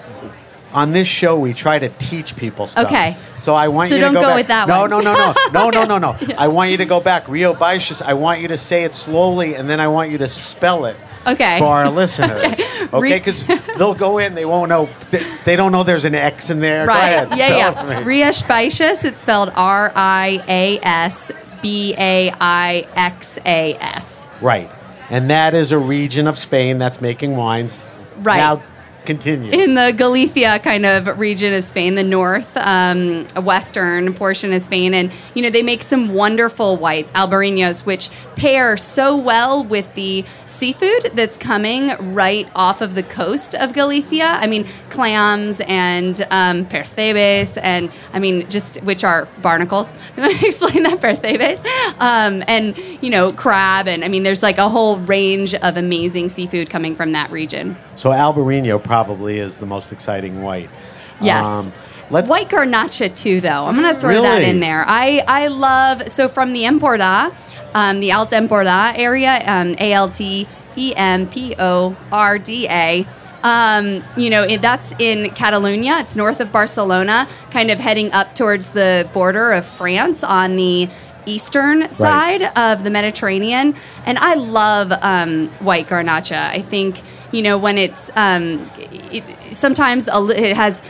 On 0.73 0.91
this 0.91 1.07
show, 1.07 1.39
we 1.39 1.53
try 1.53 1.79
to 1.79 1.87
teach 1.87 2.35
people 2.35 2.67
stuff. 2.67 2.87
Okay. 2.87 3.15
So 3.37 3.55
I 3.55 3.69
want 3.69 3.87
So 3.87 3.95
you 3.95 4.01
to 4.01 4.05
don't 4.07 4.13
go, 4.13 4.21
go 4.21 4.27
back. 4.27 4.35
with 4.35 4.47
that 4.47 4.67
no, 4.67 4.81
one. 4.81 4.89
no, 4.89 4.99
no, 4.99 5.13
no, 5.13 5.33
no, 5.53 5.69
no, 5.69 5.85
no, 5.85 5.97
no. 5.97 6.17
no. 6.21 6.35
I 6.37 6.49
want 6.49 6.71
you 6.71 6.77
to 6.77 6.85
go 6.85 6.99
back. 6.99 7.29
Rio 7.29 7.53
Baixas. 7.53 8.01
I 8.01 8.13
want 8.13 8.41
you 8.41 8.49
to 8.49 8.57
say 8.57 8.83
it 8.83 8.93
slowly, 8.93 9.55
and 9.55 9.69
then 9.69 9.79
I 9.79 9.87
want 9.87 10.11
you 10.11 10.17
to 10.17 10.27
spell 10.27 10.83
it. 10.85 10.97
Okay. 11.25 11.57
For 11.59 11.65
our 11.65 11.89
listeners. 11.89 12.43
Re- 12.59 12.84
Okay, 12.97 13.19
because 13.19 13.45
they'll 13.77 13.93
go 13.93 14.17
in, 14.17 14.35
they 14.35 14.45
won't 14.45 14.69
know. 14.69 14.89
They, 15.09 15.23
they 15.45 15.55
don't 15.55 15.71
know 15.71 15.83
there's 15.83 16.05
an 16.05 16.15
X 16.15 16.49
in 16.49 16.59
there. 16.59 16.85
Go 16.85 16.93
Right. 16.93 17.03
ahead, 17.09 17.29
yeah, 17.37 17.57
yeah. 17.57 17.91
it 17.99 18.03
for. 18.03 18.07
Rias 18.07 18.41
Baixas, 18.41 19.03
it's 19.03 19.21
spelled 19.21 19.51
R 19.55 19.91
I 19.95 20.41
A 20.47 20.79
S 20.81 21.31
B 21.61 21.95
A 21.97 22.31
I 22.39 22.87
X 22.95 23.39
A 23.45 23.73
S. 23.75 24.27
Right. 24.41 24.69
And 25.09 25.29
that 25.29 25.53
is 25.53 25.71
a 25.71 25.77
region 25.77 26.25
of 26.27 26.37
Spain 26.37 26.79
that's 26.79 27.01
making 27.01 27.35
wines. 27.35 27.91
Right. 28.17 28.37
Now, 28.37 28.63
continue. 29.05 29.51
in 29.51 29.75
the 29.75 29.93
Galicia 29.95 30.59
kind 30.59 30.85
of 30.85 31.19
region 31.19 31.53
of 31.53 31.63
Spain, 31.63 31.95
the 31.95 32.03
north, 32.03 32.55
um, 32.57 33.27
western 33.43 34.13
portion 34.13 34.53
of 34.53 34.61
Spain, 34.61 34.93
and 34.93 35.11
you 35.33 35.41
know 35.41 35.49
they 35.49 35.63
make 35.63 35.83
some 35.83 36.13
wonderful 36.13 36.77
whites, 36.77 37.11
albarinos, 37.13 37.85
which 37.85 38.09
pair 38.35 38.77
so 38.77 39.15
well 39.15 39.63
with 39.63 39.93
the 39.95 40.25
seafood 40.45 41.11
that's 41.13 41.37
coming 41.37 42.13
right 42.13 42.49
off 42.55 42.81
of 42.81 42.95
the 42.95 43.03
coast 43.03 43.55
of 43.55 43.73
Galicia. 43.73 44.23
I 44.23 44.47
mean, 44.47 44.67
clams 44.89 45.61
and 45.61 46.25
um, 46.31 46.65
percebes, 46.65 47.57
and 47.57 47.91
I 48.13 48.19
mean 48.19 48.49
just 48.49 48.81
which 48.83 49.03
are 49.03 49.27
barnacles. 49.41 49.93
Explain 50.17 50.83
that 50.83 50.99
percebes, 51.01 51.61
um, 51.99 52.43
and 52.47 52.77
you 53.01 53.09
know 53.09 53.31
crab, 53.31 53.87
and 53.87 54.03
I 54.03 54.07
mean 54.07 54.23
there's 54.23 54.43
like 54.43 54.57
a 54.57 54.69
whole 54.69 54.99
range 54.99 55.55
of 55.55 55.77
amazing 55.77 56.29
seafood 56.29 56.69
coming 56.69 56.95
from 56.95 57.11
that 57.13 57.31
region. 57.31 57.77
So 57.95 58.11
Albarino 58.11 58.83
probably 58.83 59.39
is 59.39 59.57
the 59.57 59.65
most 59.65 59.91
exciting 59.91 60.41
white. 60.41 60.69
Yes. 61.21 61.45
Um, 61.45 61.73
let's, 62.09 62.29
White 62.29 62.49
Garnacha 62.49 63.15
too, 63.17 63.41
though. 63.41 63.65
I'm 63.65 63.79
going 63.79 63.93
to 63.93 63.99
throw 63.99 64.21
that 64.21 64.43
in 64.43 64.59
there. 64.59 64.83
I, 64.87 65.23
I 65.27 65.47
love 65.47 66.09
so 66.09 66.27
from 66.27 66.53
the 66.53 66.63
Emporda, 66.63 67.35
um, 67.73 67.99
the 67.99 68.11
Alta 68.11 68.35
Emporda 68.35 68.97
area, 68.97 69.41
um, 69.45 69.75
A 69.79 69.93
L 69.93 70.09
T 70.09 70.47
E 70.75 70.93
M 70.95 71.27
P 71.27 71.55
O 71.57 71.95
R 72.11 72.37
D 72.37 72.67
A. 72.69 73.07
Um, 73.43 74.03
you 74.17 74.31
know, 74.31 74.41
it, 74.41 74.63
that's 74.63 74.93
in 74.97 75.29
Catalonia. 75.35 75.99
It's 75.99 76.15
north 76.15 76.39
of 76.39 76.51
Barcelona, 76.51 77.27
kind 77.51 77.69
of 77.69 77.79
heading 77.79 78.11
up 78.11 78.33
towards 78.33 78.71
the 78.71 79.07
border 79.13 79.51
of 79.51 79.65
France 79.65 80.23
on 80.23 80.55
the 80.55 80.89
eastern 81.25 81.91
side 81.91 82.43
of 82.57 82.83
the 82.83 82.89
Mediterranean. 82.89 83.75
And 84.05 84.17
I 84.17 84.35
love 84.35 84.91
um, 85.01 85.47
white 85.59 85.87
Garnacha. 85.87 86.37
I 86.49 86.61
think, 86.61 87.01
you 87.31 87.41
know, 87.41 87.57
when 87.57 87.77
it's 87.77 88.09
um, 88.15 88.69
it, 89.11 89.23
sometimes 89.51 90.07
li- 90.07 90.35
it 90.35 90.55
has 90.55 90.81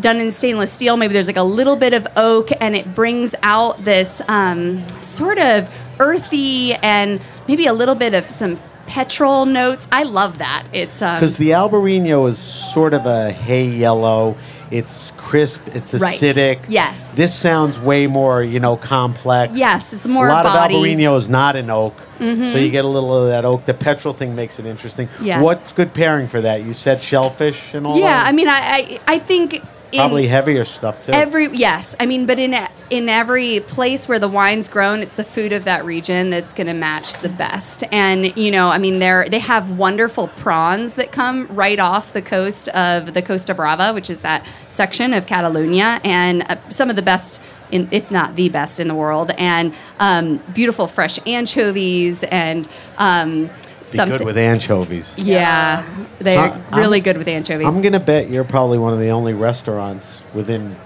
done 0.00 0.18
in 0.18 0.32
stainless 0.32 0.72
steel. 0.72 0.96
Maybe 0.96 1.14
there's 1.14 1.26
like 1.26 1.36
a 1.36 1.42
little 1.42 1.76
bit 1.76 1.92
of 1.92 2.06
oak, 2.16 2.50
and 2.60 2.74
it 2.74 2.94
brings 2.94 3.34
out 3.42 3.84
this 3.84 4.22
um, 4.28 4.86
sort 5.00 5.38
of 5.38 5.68
earthy 6.00 6.74
and 6.74 7.20
maybe 7.48 7.66
a 7.66 7.72
little 7.72 7.94
bit 7.94 8.14
of 8.14 8.30
some 8.30 8.58
petrol 8.86 9.46
notes. 9.46 9.88
I 9.92 10.02
love 10.02 10.38
that. 10.38 10.66
It's 10.72 11.00
um, 11.02 11.14
Because 11.16 11.36
the 11.36 11.50
Albarino 11.50 12.28
is 12.28 12.38
sort 12.38 12.94
of 12.94 13.06
a 13.06 13.30
hay 13.32 13.64
yellow. 13.64 14.36
It's 14.72 15.12
crisp. 15.18 15.60
It's 15.74 15.92
Right. 15.94 16.16
acidic. 16.16 16.60
Yes. 16.68 17.14
This 17.14 17.34
sounds 17.34 17.78
way 17.78 18.06
more, 18.06 18.42
you 18.42 18.58
know, 18.58 18.76
complex. 18.76 19.54
Yes, 19.54 19.92
it's 19.92 20.06
more 20.06 20.26
A 20.28 20.32
lot 20.32 20.44
body. 20.44 20.74
Mm-hmm. 20.74 20.84
of 20.84 21.12
Albarino 21.12 21.18
is 21.18 21.28
not 21.28 21.56
an 21.56 21.68
oak, 21.68 21.94
so 22.18 22.24
you 22.24 22.70
get 22.70 22.84
a 22.84 22.88
little 22.88 23.14
of 23.14 23.28
that 23.28 23.44
oak. 23.44 23.66
The 23.66 23.74
petrol 23.74 24.14
thing 24.14 24.34
makes 24.34 24.58
it 24.58 24.64
interesting. 24.64 25.08
Yes. 25.20 25.42
What's 25.42 25.72
good 25.72 25.92
pairing 25.92 26.26
for 26.26 26.40
that? 26.40 26.64
You 26.64 26.72
said 26.72 27.02
shellfish 27.02 27.74
and 27.74 27.86
all 27.86 27.98
yeah. 27.98 28.22
that. 28.22 28.28
I 28.28 28.32
mean, 28.32 28.48
I, 28.48 28.60
I 28.60 28.98
I 29.14 29.18
think 29.18 29.62
Probably 29.94 30.26
heavier 30.26 30.64
stuff 30.64 31.04
too. 31.04 31.12
Every 31.12 31.48
yes, 31.54 31.94
I 32.00 32.06
mean, 32.06 32.24
but 32.24 32.38
in 32.38 32.54
in 32.90 33.08
every 33.08 33.60
place 33.60 34.06
where 34.08 34.18
the 34.18 34.28
wine's 34.28 34.68
grown, 34.68 35.00
it's 35.00 35.14
the 35.14 35.24
food 35.24 35.52
of 35.52 35.64
that 35.64 35.84
region 35.84 36.30
that's 36.30 36.52
going 36.52 36.66
to 36.66 36.74
match 36.74 37.14
the 37.22 37.28
best. 37.28 37.84
And 37.92 38.36
you 38.36 38.50
know, 38.50 38.68
I 38.68 38.78
mean, 38.78 38.98
they 38.98 39.24
they 39.30 39.38
have 39.38 39.70
wonderful 39.78 40.28
prawns 40.28 40.94
that 40.94 41.12
come 41.12 41.46
right 41.48 41.78
off 41.80 42.12
the 42.12 42.22
coast 42.22 42.68
of 42.68 43.14
the 43.14 43.22
Costa 43.22 43.54
Brava, 43.54 43.92
which 43.92 44.10
is 44.10 44.20
that 44.20 44.46
section 44.68 45.12
of 45.14 45.26
Catalonia, 45.26 46.00
and 46.04 46.42
uh, 46.48 46.56
some 46.68 46.90
of 46.90 46.96
the 46.96 47.02
best. 47.02 47.42
In, 47.70 47.88
if 47.90 48.10
not 48.10 48.36
the 48.36 48.50
best 48.50 48.80
in 48.80 48.86
the 48.86 48.94
world, 48.94 49.30
and 49.38 49.74
um, 49.98 50.36
beautiful 50.52 50.86
fresh 50.86 51.18
anchovies, 51.26 52.22
and 52.24 52.68
um, 52.98 53.46
Be 53.46 53.50
something. 53.84 54.18
good 54.18 54.26
with 54.26 54.36
anchovies. 54.36 55.18
yeah, 55.18 55.82
they're 56.18 56.50
So, 56.54 56.62
really 56.76 56.98
I'm- 56.98 57.02
good 57.04 57.16
with 57.16 57.28
anchovies. 57.28 57.66
I'm 57.66 57.80
gonna 57.80 57.98
bet 57.98 58.28
you're 58.28 58.44
probably 58.44 58.76
one 58.76 58.92
of 58.92 58.98
the 58.98 59.08
only 59.08 59.32
restaurants 59.32 60.22
within 60.34 60.76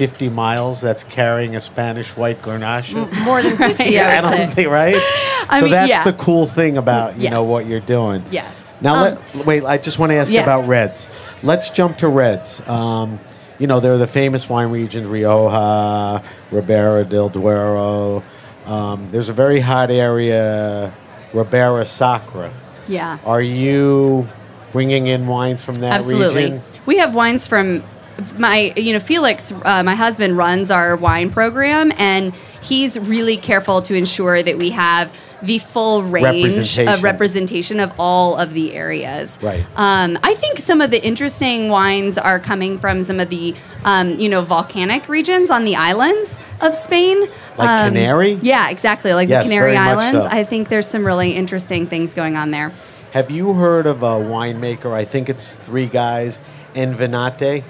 50 0.00 0.30
miles 0.30 0.80
that's 0.80 1.04
carrying 1.04 1.54
a 1.56 1.60
Spanish 1.60 2.16
white 2.16 2.40
Grenache. 2.40 2.94
More 3.22 3.42
than 3.42 3.54
50, 3.58 3.98
I 4.00 4.16
I 4.16 4.22
would 4.22 4.34
don't 4.34 4.50
think 4.50 4.70
right. 4.70 4.94
I 4.96 5.58
so 5.58 5.64
mean, 5.66 5.72
that's 5.72 5.90
yeah. 5.90 6.04
the 6.04 6.14
cool 6.14 6.46
thing 6.46 6.78
about 6.78 7.18
you 7.18 7.28
know 7.28 7.44
what 7.44 7.66
you're 7.66 7.80
doing. 7.80 8.22
yes. 8.30 8.74
Now, 8.80 8.94
Um, 8.94 9.18
let, 9.34 9.46
wait. 9.46 9.62
I 9.64 9.76
just 9.76 9.98
want 9.98 10.10
to 10.12 10.16
ask 10.16 10.32
yeah. 10.32 10.42
about 10.42 10.66
reds. 10.66 11.10
Let's 11.42 11.68
jump 11.68 11.98
to 11.98 12.08
reds. 12.08 12.66
Um, 12.66 13.20
you 13.58 13.66
know, 13.66 13.78
they're 13.78 13.98
the 13.98 14.06
famous 14.06 14.48
wine 14.48 14.70
regions: 14.70 15.06
Rioja, 15.06 16.22
Ribera 16.50 17.04
del 17.04 17.28
Duero. 17.28 18.22
Um, 18.64 19.06
there's 19.10 19.28
a 19.28 19.34
very 19.34 19.60
hot 19.60 19.90
area, 19.90 20.94
Ribera 21.34 21.84
Sacra. 21.84 22.50
Yeah. 22.88 23.18
Are 23.26 23.42
you 23.42 24.26
bringing 24.72 25.08
in 25.08 25.26
wines 25.26 25.62
from 25.62 25.74
that 25.74 25.92
Absolutely. 25.92 26.26
region? 26.44 26.52
Absolutely. 26.56 26.80
We 26.86 26.96
have 26.96 27.14
wines 27.14 27.46
from 27.46 27.82
my, 28.38 28.72
you 28.76 28.92
know, 28.92 29.00
Felix, 29.00 29.52
uh, 29.64 29.82
my 29.82 29.94
husband 29.94 30.36
runs 30.36 30.70
our 30.70 30.96
wine 30.96 31.30
program, 31.30 31.92
and 31.98 32.34
he's 32.62 32.98
really 32.98 33.36
careful 33.36 33.82
to 33.82 33.94
ensure 33.94 34.42
that 34.42 34.58
we 34.58 34.70
have 34.70 35.18
the 35.42 35.58
full 35.58 36.02
range 36.04 36.24
Representation. 36.44 36.88
of 36.88 37.02
representation 37.02 37.80
of 37.80 37.90
all 37.98 38.36
of 38.36 38.52
the 38.52 38.74
areas. 38.74 39.38
Right. 39.40 39.64
Um, 39.74 40.18
I 40.22 40.34
think 40.34 40.58
some 40.58 40.82
of 40.82 40.90
the 40.90 41.02
interesting 41.02 41.70
wines 41.70 42.18
are 42.18 42.38
coming 42.38 42.76
from 42.76 43.02
some 43.04 43.20
of 43.20 43.30
the, 43.30 43.54
um, 43.84 44.18
you 44.18 44.28
know, 44.28 44.42
volcanic 44.42 45.08
regions 45.08 45.50
on 45.50 45.64
the 45.64 45.76
islands 45.76 46.38
of 46.60 46.74
Spain. 46.76 47.20
Like 47.56 47.68
Um, 47.70 47.88
Canary? 47.94 48.32
Yeah, 48.42 48.68
exactly. 48.68 49.14
Like 49.14 49.30
Yes, 49.30 49.44
the 49.44 49.48
Canary 49.54 49.76
Islands. 49.78 50.24
so. 50.24 50.28
I 50.30 50.44
think 50.44 50.68
there's 50.68 50.86
some 50.86 51.06
really 51.06 51.32
interesting 51.34 51.86
things 51.86 52.12
going 52.12 52.36
on 52.36 52.50
there. 52.50 52.70
Have 53.12 53.30
you 53.30 53.54
heard 53.54 53.86
of 53.86 54.02
a 54.02 54.16
winemaker? 54.20 54.92
I 54.92 55.06
think 55.06 55.30
it's 55.30 55.54
three 55.54 55.86
guys, 55.86 56.42
Envínate. 56.74 57.64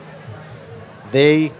They 1.13 1.53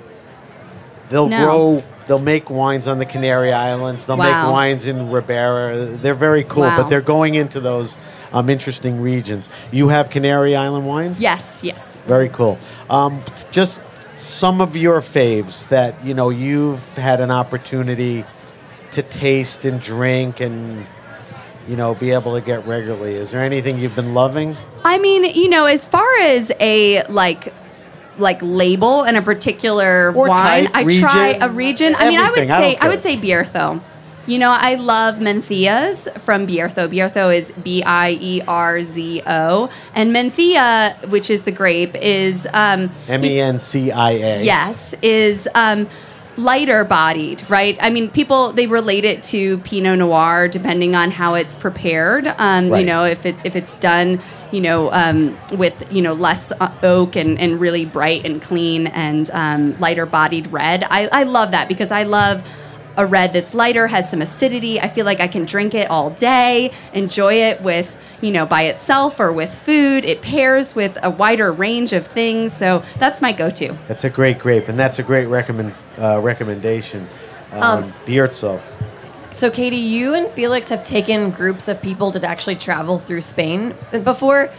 they'll 1.09 1.29
No. 1.29 1.45
grow. 1.45 1.83
They'll 2.07 2.19
make 2.19 2.51
wines 2.51 2.87
on 2.89 2.99
the 2.99 3.05
Canary 3.05 3.53
Islands. 3.53 4.07
They'll 4.07 4.17
Wow. 4.17 4.43
make 4.45 4.53
wines 4.53 4.87
in 4.87 5.11
Ribera. 5.11 5.77
They're 5.87 6.15
very 6.15 6.43
cool, 6.45 6.65
Wow. 6.65 6.77
but 6.77 6.89
they're 6.89 7.01
going 7.01 7.35
into 7.35 7.61
those 7.61 7.97
um, 8.33 8.49
interesting 8.49 9.01
regions. 9.01 9.49
You 9.73 9.89
have 9.89 10.09
Canary 10.11 10.55
Island 10.57 10.87
wines. 10.87 11.21
Yes, 11.21 11.61
yes. 11.65 11.99
Very 12.07 12.29
cool. 12.29 12.59
Um, 12.89 13.23
just 13.51 13.81
some 14.15 14.61
of 14.61 14.77
your 14.77 15.01
faves 15.01 15.69
that 15.69 15.95
you 16.05 16.15
know 16.15 16.31
you've 16.31 16.85
had 16.97 17.21
an 17.21 17.31
opportunity 17.31 18.25
to 18.93 19.03
taste 19.03 19.65
and 19.65 19.81
drink 19.81 20.41
and 20.41 20.85
you 21.69 21.77
know 21.77 21.95
be 21.95 22.11
able 22.13 22.35
to 22.35 22.41
get 22.41 22.67
regularly. 22.67 23.15
Is 23.15 23.31
there 23.31 23.41
anything 23.41 23.79
you've 23.79 23.97
been 23.97 24.15
loving? 24.15 24.57
I 24.85 24.99
mean, 24.99 25.25
you 25.25 25.49
know, 25.49 25.67
as 25.67 25.87
far 25.87 26.09
as 26.21 26.51
a 26.61 27.05
like 27.09 27.53
like 28.19 28.39
label 28.43 29.03
and 29.03 29.17
a 29.17 29.23
particular 29.23 30.13
Or 30.15 30.29
wine, 30.29 30.67
type, 30.67 30.87
I 30.87 30.99
try 30.99 31.29
a 31.41 31.49
region. 31.49 31.95
I 31.97 32.09
mean, 32.09 32.19
I 32.19 32.31
would 32.31 32.39
everything, 32.39 32.51
I 32.51 32.73
say 32.73 32.77
I, 32.77 32.89
would 32.89 33.01
say 33.01 33.17
Bierzo. 33.17 33.83
You 34.27 34.39
know, 34.39 34.51
I 34.51 34.75
love 34.75 35.17
Mencias 35.17 36.21
from 36.21 36.47
Bierzo. 36.47 36.89
Bierzo 36.89 37.35
is 37.35 37.53
B 37.53 37.83
I 37.83 38.19
E 38.21 38.43
R 38.47 38.81
Z 38.81 39.23
O, 39.27 39.71
and 39.95 40.15
Mencia, 40.15 41.09
which 41.09 41.31
is 41.31 41.45
the 41.45 41.53
grape, 41.53 41.95
is 41.97 42.47
um, 42.53 42.91
M 43.09 43.25
E 43.25 43.41
N 43.41 43.59
C 43.59 43.91
I 43.91 44.11
A. 44.13 44.43
Yes, 44.45 44.95
is 45.03 45.49
um, 45.55 45.89
lighter 46.37 46.85
bodied, 46.85 47.43
right? 47.51 47.77
I 47.81 47.91
mean, 47.91 48.11
people 48.11 48.53
they 48.53 48.67
relate 48.67 49.05
it 49.05 49.23
to 49.25 49.59
Pinot 49.59 49.99
Noir 49.99 50.49
depending 50.49 50.95
on 50.95 51.11
how 51.11 51.35
it's 51.35 51.55
prepared. 51.55 52.27
Um, 52.39 52.71
You 52.81 52.87
know, 52.87 53.05
if 53.05 53.27
it's 53.27 53.45
if 53.45 53.57
it's 53.57 53.75
done, 53.77 54.21
you 54.51 54.61
know, 54.61 54.91
um, 54.93 55.37
with 55.59 55.93
you 55.93 56.03
know 56.03 56.13
less 56.15 56.53
uh, 56.53 56.73
oak 56.83 57.17
and, 57.17 57.39
and 57.39 57.61
really 57.61 57.85
bright 57.85 58.25
and 58.25 58.41
clean 58.41 58.87
and 58.89 59.31
um, 59.33 59.79
lighter 59.79 60.07
bodied 60.07 60.51
red. 60.53 60.85
I, 60.85 61.09
I 61.13 61.23
love 61.25 61.51
that 61.51 61.69
because 61.69 61.91
I 61.91 62.05
love. 62.05 62.43
A 62.97 63.07
red 63.07 63.33
that's 63.33 63.55
lighter 63.55 63.87
has 63.87 64.11
some 64.11 64.21
acidity. 64.21 64.81
I 64.81 64.89
feel 64.89 65.07
like 65.07 65.21
I 65.21 65.29
can 65.29 65.47
drink 65.47 65.75
it 65.75 65.89
all 65.89 66.11
day, 66.11 66.73
enjoy 66.93 67.35
it 67.35 67.63
with 67.63 67.97
you 68.21 68.31
know, 68.31 68.47
by 68.47 68.63
itself 68.65 69.19
or 69.21 69.33
with 69.33 69.53
food. 69.53 70.05
It 70.05 70.23
pairs 70.23 70.75
with 70.75 70.99
a 71.03 71.11
wider 71.11 71.53
range 71.53 71.93
of 71.93 72.07
things. 72.07 72.53
So 72.53 72.83
that's 72.99 73.23
my 73.23 73.33
go-to. 73.33 73.77
That's 73.89 74.05
a 74.05 74.11
great 74.11 74.39
grape, 74.39 74.69
and 74.69 74.79
that's 74.79 74.99
a 74.99 75.03
great 75.03 75.27
recommend 75.27 75.75
uh, 75.99 76.21
recommendation. 76.21 77.09
Um, 77.53 77.63
Um, 77.63 77.95
Bierzo. 78.07 78.61
So, 79.33 79.49
Katie, 79.49 79.77
you 79.77 80.15
and 80.15 80.29
Felix 80.29 80.69
have 80.71 80.83
taken 80.83 81.31
groups 81.31 81.69
of 81.69 81.81
people 81.81 82.11
to 82.13 82.27
actually 82.27 82.57
travel 82.57 82.99
through 82.99 83.21
Spain 83.21 83.75
before. 84.05 84.51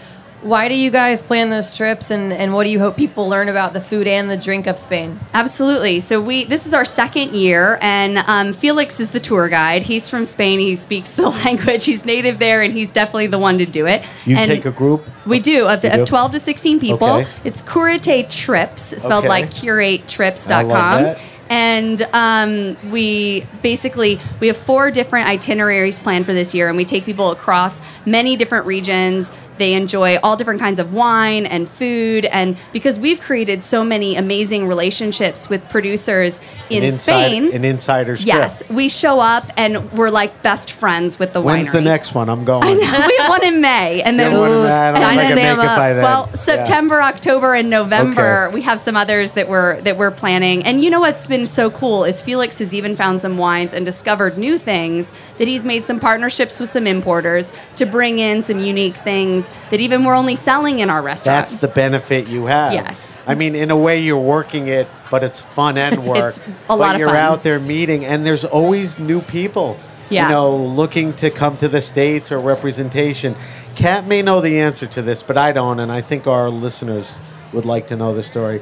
Why 0.42 0.68
do 0.68 0.74
you 0.76 0.90
guys 0.90 1.22
plan 1.22 1.52
those 1.52 1.78
trips, 1.78 2.10
and, 2.10 2.34
and 2.34 2.54
what 2.54 2.64
do 2.64 2.72
you 2.72 2.80
hope 2.80 2.98
people 2.98 3.30
learn 3.30 3.48
about 3.48 3.74
the 3.74 3.82
food 3.82 4.08
and 4.08 4.30
the 4.30 4.38
drink 4.38 4.66
of 4.66 4.78
Spain? 4.78 5.20
Absolutely. 5.36 6.00
So 6.00 6.20
we 6.20 6.46
this 6.46 6.66
is 6.66 6.74
our 6.74 6.84
second 6.84 7.36
year, 7.36 7.78
and 7.80 8.18
um, 8.26 8.52
Felix 8.54 9.00
is 9.00 9.12
the 9.12 9.20
tour 9.20 9.50
guide. 9.50 9.84
He's 9.84 10.10
from 10.10 10.26
Spain. 10.26 10.60
He 10.60 10.74
speaks 10.76 11.12
the 11.16 11.30
language. 11.30 11.86
He's 11.86 12.06
native 12.06 12.40
there, 12.40 12.64
and 12.64 12.74
he's 12.74 12.90
definitely 12.90 13.28
the 13.28 13.38
one 13.40 13.60
to 13.60 13.66
do 13.68 13.86
it. 13.86 14.04
You 14.26 14.36
and 14.36 14.50
take 14.50 14.66
a 14.66 14.72
group. 14.72 15.08
We 15.28 15.40
do 15.40 15.68
of, 15.68 15.86
of 15.86 16.08
12 16.08 16.32
to 16.32 16.40
16 16.40 16.80
people. 16.80 17.08
Okay. 17.08 17.30
It's 17.44 17.62
Curate 17.62 18.30
Trips, 18.30 18.82
spelled 19.00 19.26
Okay. 19.26 19.30
like 19.30 19.50
curatetrips.com. 19.52 20.52
I 20.52 20.64
love 20.64 21.02
that. 21.04 21.22
And 21.50 22.02
um, 22.14 22.78
we 22.92 23.46
basically 23.62 24.22
we 24.40 24.48
have 24.48 24.56
four 24.56 24.90
different 24.90 25.28
itineraries 25.28 26.00
planned 26.00 26.26
for 26.26 26.34
this 26.34 26.56
year, 26.56 26.70
and 26.70 26.78
we 26.78 26.86
take 26.86 27.04
people 27.04 27.32
across 27.32 27.82
many 28.06 28.38
different 28.38 28.66
regions. 28.66 29.30
They 29.62 29.74
enjoy 29.76 30.18
all 30.24 30.38
different 30.38 30.60
kinds 30.60 30.80
of 30.80 30.92
wine 30.92 31.46
and 31.46 31.70
food, 31.70 32.26
and 32.26 32.58
because 32.74 32.98
we've 33.00 33.22
created 33.22 33.64
so 33.64 33.84
many 33.84 34.16
amazing 34.16 34.68
relationships 34.68 35.50
with 35.50 35.70
producers 35.70 36.42
in 36.72 36.78
an 36.82 36.90
inside- 36.90 37.28
Spain, 37.28 37.54
an 37.54 37.64
insider's 37.64 38.26
yes, 38.26 38.64
we 38.72 38.90
show 38.90 39.20
up 39.20 39.52
and 39.58 39.92
we're 39.92 40.10
like 40.10 40.42
best 40.42 40.72
friends 40.72 41.20
with 41.20 41.34
the 41.34 41.42
When's 41.42 41.70
winery. 41.70 41.74
the 41.74 41.82
next 41.82 42.16
one? 42.16 42.28
I'm 42.28 42.44
going. 42.44 42.76
we 42.76 42.84
have 42.86 43.30
one 43.30 43.46
in 43.46 43.62
May, 43.62 44.02
and 44.02 44.20
then 44.20 44.32
Yeah, 44.32 44.40
one 44.40 44.52
in 44.52 44.64
May. 44.64 44.70
I 44.72 44.92
don't 44.94 45.02
know 45.02 45.08
if 45.12 45.20
I 45.20 45.28
sign 45.28 45.36
them 45.36 45.60
up. 45.60 45.78
by 45.78 45.94
then. 45.94 46.04
well, 46.04 46.30
Yeah. 46.32 46.40
September, 46.40 47.00
October, 47.04 47.54
and 47.54 47.70
November, 47.70 48.46
Okay. 48.48 48.56
we 48.56 48.62
have 48.64 48.80
some 48.80 48.98
others 48.98 49.34
that 49.34 49.48
we're 49.48 49.80
that 49.82 49.96
we're 49.96 50.10
planning. 50.10 50.64
And 50.64 50.84
you 50.84 50.90
know 50.90 51.02
what's 51.02 51.28
been 51.28 51.46
so 51.46 51.70
cool 51.70 52.04
is 52.04 52.20
Felix 52.20 52.58
has 52.58 52.74
even 52.74 52.96
found 52.96 53.22
some 53.22 53.38
wines 53.38 53.74
and 53.74 53.86
discovered 53.86 54.40
new 54.40 54.58
things 54.58 55.14
that 55.38 55.48
he's 55.48 55.64
made 55.64 55.86
some 55.86 56.00
partnerships 56.00 56.60
with 56.60 56.70
some 56.72 56.88
importers 56.88 57.54
to 57.76 57.86
bring 57.86 58.18
in 58.18 58.42
some 58.42 58.58
unique 58.60 58.96
things 58.96 59.51
that 59.70 59.80
even 59.80 60.04
we're 60.04 60.16
only 60.16 60.36
selling 60.36 60.80
in 60.80 60.90
our 60.90 61.02
restaurant. 61.02 61.48
That's 61.48 61.58
the 61.58 61.68
benefit 61.68 62.28
you 62.28 62.46
have. 62.46 62.74
Yes. 62.74 63.18
I 63.28 63.36
mean, 63.36 63.56
in 63.56 63.72
a 63.72 63.78
way, 63.78 64.00
you're 64.00 64.20
working 64.20 64.68
it, 64.68 64.88
but 65.10 65.24
it's 65.24 65.42
fun 65.42 65.78
and 65.78 66.06
work. 66.08 66.36
It's 66.36 66.40
a 66.40 66.54
but 66.68 66.78
lot 66.78 66.96
of 66.96 67.00
you're 67.00 67.10
fun. 67.10 67.18
out 67.18 67.44
there 67.44 67.60
meeting, 67.60 68.06
and 68.06 68.26
there's 68.26 68.46
always 68.46 69.00
new 69.00 69.22
people. 69.22 69.78
Yeah. 70.10 70.26
You 70.26 70.32
know, 70.34 70.58
looking 70.58 71.14
to 71.16 71.30
come 71.30 71.56
to 71.58 71.70
the 71.70 71.82
states 71.82 72.32
or 72.32 72.40
representation. 72.40 73.36
Kat 73.76 74.06
may 74.06 74.22
know 74.22 74.42
the 74.42 74.60
answer 74.60 74.86
to 74.88 75.02
this, 75.02 75.24
but 75.24 75.38
I 75.38 75.54
don't, 75.54 75.80
and 75.80 75.92
I 75.92 76.02
think 76.02 76.28
our 76.28 76.50
listeners 76.50 77.20
would 77.54 77.66
like 77.66 77.88
to 77.88 77.96
know 77.96 78.14
the 78.14 78.24
story. 78.24 78.62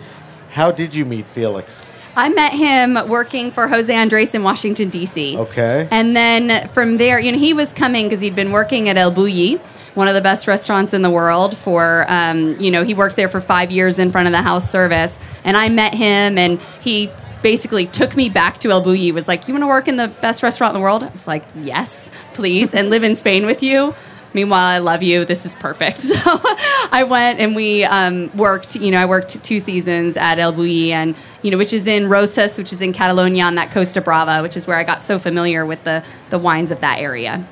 How 0.52 0.72
did 0.72 0.94
you 0.94 1.06
meet 1.06 1.28
Felix? 1.28 1.82
I 2.16 2.30
met 2.30 2.54
him 2.54 2.98
working 3.08 3.52
for 3.52 3.68
Jose 3.68 3.94
Andres 3.94 4.36
in 4.36 4.44
Washington 4.44 4.90
D.C. 4.90 5.38
Okay. 5.38 5.88
And 5.90 6.16
then 6.16 6.68
from 6.70 6.98
there, 6.98 7.20
you 7.20 7.32
know, 7.32 7.38
he 7.38 7.54
was 7.54 7.72
coming 7.72 8.08
because 8.08 8.20
he'd 8.22 8.36
been 8.36 8.52
working 8.52 8.90
at 8.90 8.98
El 8.98 9.14
Bulli, 9.14 9.62
one 9.96 10.08
of 10.08 10.14
the 10.14 10.22
best 10.22 10.48
restaurants 10.48 10.94
in 10.94 11.02
the 11.02 11.10
world. 11.10 11.58
For 11.58 12.06
um, 12.08 12.60
you 12.60 12.72
know, 12.72 12.84
he 12.84 12.94
worked 12.94 13.16
there 13.16 13.30
for 13.30 13.42
five 13.42 13.72
years 13.72 14.00
in 14.00 14.12
front 14.12 14.28
of 14.28 14.32
the 14.32 14.42
house 14.42 14.70
service, 14.70 15.20
and 15.44 15.56
I 15.58 15.70
met 15.70 15.94
him, 15.94 16.38
and 16.38 16.60
he 16.82 17.12
basically 17.42 17.86
took 17.86 18.16
me 18.16 18.30
back 18.30 18.60
to 18.60 18.72
El 18.72 18.84
Bulli. 18.84 19.14
Was 19.14 19.28
like, 19.28 19.48
"You 19.48 19.54
want 19.54 19.64
to 19.64 19.68
work 19.68 19.88
in 19.88 19.98
the 19.98 20.08
best 20.08 20.44
restaurant 20.44 20.74
in 20.74 20.80
the 20.80 20.84
world?" 20.84 21.04
I 21.04 21.10
was 21.10 21.28
like, 21.28 21.44
"Yes, 21.56 22.12
please," 22.34 22.74
and 22.74 22.90
live 22.90 23.04
in 23.04 23.16
Spain 23.16 23.46
with 23.46 23.64
you. 23.64 23.94
Meanwhile, 24.34 24.66
I 24.66 24.78
love 24.78 25.02
you. 25.02 25.26
This 25.26 25.46
is 25.46 25.56
perfect. 25.56 26.02
So 26.10 26.42
I 26.92 27.04
went 27.04 27.40
and 27.40 27.56
we 27.56 27.84
um, 27.84 28.36
worked. 28.36 28.76
You 28.76 28.92
know, 28.92 29.00
I 29.00 29.06
worked 29.06 29.44
two 29.44 29.60
seasons 29.60 30.18
at 30.18 30.40
El 30.40 30.54
Bulli, 30.54 30.90
and 30.90 31.16
you 31.42 31.52
know, 31.52 31.58
which 31.58 31.74
is 31.74 31.88
in 31.88 32.10
Rosas, 32.10 32.58
which 32.58 32.74
is 32.74 32.82
in 32.82 32.94
Catalonia 32.94 33.44
on 33.44 33.56
that 33.56 33.72
Costa 33.72 34.02
Brava, 34.02 34.42
which 34.42 34.58
is 34.58 34.68
where 34.68 34.78
I 34.78 34.84
got 34.84 35.02
so 35.02 35.18
familiar 35.20 35.66
with 35.66 35.84
the 35.84 36.04
the 36.30 36.40
wines 36.40 36.72
of 36.72 36.82
that 36.82 37.00
area. 37.00 37.48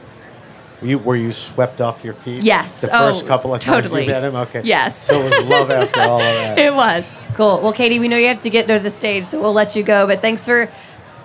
You, 0.81 0.99
were 0.99 1.15
you 1.15 1.31
swept 1.33 1.81
off 1.81 2.03
your 2.03 2.13
feet? 2.13 2.43
Yes. 2.43 2.81
The 2.81 2.87
first 2.87 3.23
Oh, 3.23 3.27
couple 3.27 3.53
of 3.53 3.59
totally. 3.61 4.05
times 4.05 4.07
you 4.07 4.13
met 4.13 4.23
him? 4.23 4.35
Okay. 4.35 4.61
Yes. 4.63 5.01
So 5.07 5.19
it 5.21 5.31
was 5.31 5.43
love 5.49 5.71
after 5.71 6.01
all 6.01 6.19
of 6.19 6.21
that. 6.21 6.59
It 6.59 6.73
was. 6.75 7.15
Cool. 7.33 7.61
Well, 7.61 7.73
Katie, 7.73 7.97
we 7.99 8.07
know 8.07 8.17
you 8.17 8.27
have 8.27 8.43
to 8.43 8.49
get 8.51 8.67
to 8.67 8.77
the 8.79 8.91
stage, 8.91 9.25
so 9.25 9.41
we'll 9.41 9.53
let 9.53 9.75
you 9.75 9.81
go. 9.83 10.05
But 10.05 10.21
thanks 10.21 10.45
for, 10.45 10.69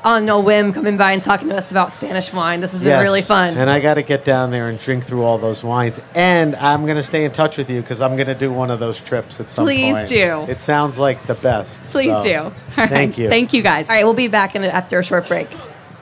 on 0.04 0.24
no 0.24 0.40
whim, 0.40 0.72
coming 0.72 0.96
by 0.96 1.12
and 1.12 1.22
talking 1.22 1.50
to 1.50 1.56
us 1.56 1.70
about 1.70 1.92
Spanish 1.92 2.32
wine. 2.32 2.60
This 2.60 2.72
has 2.72 2.80
been 2.80 2.88
Yes. 2.88 3.02
really 3.02 3.20
fun. 3.20 3.58
And 3.58 3.68
I 3.68 3.78
got 3.80 3.94
to 3.94 4.02
get 4.02 4.24
down 4.24 4.50
there 4.50 4.68
and 4.70 4.78
drink 4.78 5.04
through 5.04 5.22
all 5.22 5.36
those 5.36 5.62
wines. 5.62 6.00
And 6.14 6.56
I'm 6.56 6.84
going 6.84 6.96
to 6.96 7.02
stay 7.02 7.24
in 7.26 7.30
touch 7.30 7.58
with 7.58 7.68
you 7.68 7.82
because 7.82 8.00
I'm 8.00 8.16
going 8.16 8.28
to 8.28 8.34
do 8.34 8.50
one 8.50 8.70
of 8.70 8.80
those 8.80 9.00
trips 9.00 9.38
at 9.38 9.50
some 9.50 9.66
point. 9.66 9.76
Please 9.76 9.94
point. 9.96 10.08
do. 10.08 10.46
It 10.50 10.60
sounds 10.62 10.98
like 10.98 11.22
the 11.26 11.34
best. 11.34 11.82
Please 11.84 12.12
so, 12.14 12.22
do. 12.22 12.34
All 12.38 12.52
right. 12.78 12.88
Thank 12.88 13.18
you. 13.18 13.28
Thank 13.28 13.52
you, 13.52 13.62
guys. 13.62 13.90
All 13.90 13.94
right, 13.94 14.04
we'll 14.04 14.14
be 14.14 14.28
back 14.28 14.54
in 14.56 14.64
after 14.64 14.98
a 14.98 15.04
short 15.04 15.28
break. 15.28 15.48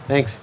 Thanks. 0.07 0.41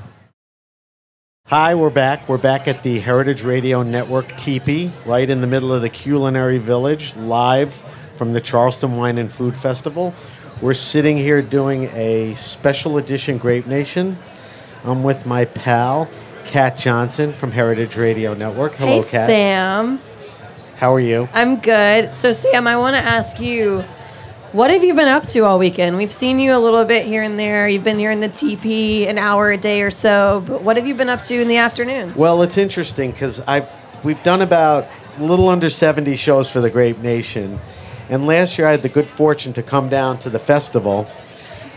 Hi, 1.50 1.76
we're 1.76 1.90
back. 1.90 2.28
We're 2.28 2.38
back 2.38 2.68
at 2.68 2.84
the 2.84 3.00
Heritage 3.00 3.42
Radio 3.42 3.82
Network 3.82 4.36
Teepee, 4.36 4.92
right 5.06 5.30
in 5.30 5.40
the 5.40 5.48
middle 5.48 5.72
of 5.72 5.82
the 5.82 5.88
culinary 5.88 6.58
village, 6.58 7.16
live 7.16 7.74
from 8.18 8.34
the 8.34 8.42
Charleston 8.42 8.98
Wine 8.98 9.18
and 9.18 9.32
Food 9.32 9.56
Festival. 9.56 10.14
We're 10.62 10.74
sitting 10.74 11.16
here 11.16 11.42
doing 11.42 11.86
a 11.94 12.34
special 12.34 12.98
edition 12.98 13.38
Grape 13.38 13.66
Nation. 13.66 14.18
I'm 14.84 15.06
with 15.06 15.26
my 15.26 15.46
pal, 15.46 16.10
Kat 16.44 16.78
Johnson 16.78 17.32
from 17.32 17.54
Heritage 17.54 17.96
Radio 17.96 18.34
Network. 18.34 18.76
Hello, 18.76 19.02
hey, 19.02 19.10
Kat. 19.10 19.30
Sam. 19.30 20.02
How 20.76 20.94
are 20.94 21.00
you? 21.00 21.30
I'm 21.32 21.62
good. 21.62 22.14
So, 22.14 22.34
Sam, 22.34 22.68
I 22.68 22.76
want 22.76 22.98
to 22.98 23.02
ask 23.02 23.40
you, 23.40 23.86
what 24.54 24.72
have 24.72 24.84
you 24.84 24.94
been 24.94 25.08
up 25.08 25.24
to 25.24 25.42
all 25.42 25.60
weekend? 25.60 25.98
We've 25.98 26.12
seen 26.12 26.40
you 26.40 26.56
a 26.56 26.60
little 26.60 26.86
bit 26.86 27.06
here 27.06 27.22
and 27.22 27.38
there. 27.38 27.68
You've 27.68 27.84
been 27.84 28.00
here 28.00 28.12
in 28.12 28.22
the 28.22 28.30
teepee 28.30 29.06
an 29.06 29.18
hour 29.18 29.52
a 29.52 29.58
day 29.58 29.82
or 29.82 29.92
so. 29.92 30.44
But 30.48 30.64
what 30.64 30.78
have 30.78 30.88
you 30.88 30.96
been 30.96 31.10
up 31.10 31.24
to 31.24 31.42
in 31.42 31.50
the 31.50 31.58
afternoons? 31.58 32.18
Well, 32.18 32.42
it's 32.42 32.58
interesting 32.58 33.12
because 33.12 33.42
I've 33.42 33.70
we've 34.04 34.22
done 34.24 34.42
about 34.42 34.88
a 35.18 35.24
little 35.24 35.50
under 35.50 35.70
70 35.70 36.16
shows 36.16 36.50
for 36.50 36.62
the 36.62 36.70
Grape 36.70 37.00
Nation, 37.00 37.60
and 38.10 38.26
last 38.26 38.58
year 38.58 38.68
I 38.68 38.72
had 38.72 38.84
the 38.84 38.90
good 38.90 39.10
fortune 39.10 39.52
to 39.54 39.64
come 39.64 39.90
down 39.90 40.18
to 40.20 40.30
the 40.30 40.40
festival, 40.40 41.08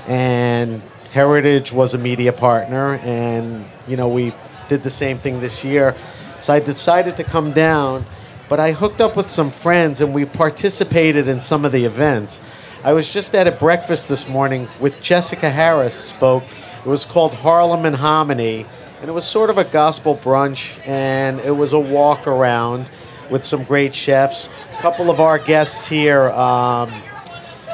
and 0.06 0.80
Heritage 1.10 1.72
was 1.72 1.94
a 1.94 1.98
media 1.98 2.32
partner, 2.32 2.96
and 3.02 3.64
you 3.88 3.96
know 3.96 4.08
we 4.08 4.32
did 4.68 4.84
the 4.84 4.90
same 4.90 5.18
thing 5.18 5.40
this 5.40 5.64
year, 5.64 5.96
so 6.40 6.52
I 6.52 6.60
decided 6.60 7.16
to 7.16 7.24
come 7.24 7.52
down. 7.52 8.06
But 8.48 8.58
I 8.58 8.72
hooked 8.72 9.00
up 9.00 9.16
with 9.16 9.30
some 9.30 9.48
friends, 9.48 10.00
and 10.00 10.12
we 10.12 10.24
participated 10.24 11.28
in 11.28 11.38
some 11.38 11.64
of 11.64 11.70
the 11.70 11.84
events. 11.84 12.40
I 12.82 12.94
was 12.94 13.12
just 13.12 13.34
at 13.34 13.46
a 13.46 13.52
breakfast 13.52 14.08
this 14.08 14.26
morning 14.26 14.66
with 14.80 15.02
Jessica 15.02 15.50
Harris 15.50 15.94
spoke. 15.94 16.44
It 16.78 16.86
was 16.86 17.04
called 17.04 17.34
Harlem 17.34 17.84
and 17.84 17.94
Hominy, 17.94 18.64
and 19.00 19.08
it 19.10 19.12
was 19.12 19.26
sort 19.26 19.50
of 19.50 19.58
a 19.58 19.64
gospel 19.64 20.16
brunch, 20.16 20.78
and 20.86 21.40
it 21.40 21.50
was 21.50 21.74
a 21.74 21.78
walk 21.78 22.26
around 22.26 22.90
with 23.28 23.44
some 23.44 23.64
great 23.64 23.94
chefs. 23.94 24.48
A 24.78 24.80
couple 24.80 25.10
of 25.10 25.20
our 25.20 25.38
guests 25.38 25.86
here, 25.86 26.30
um, 26.30 26.90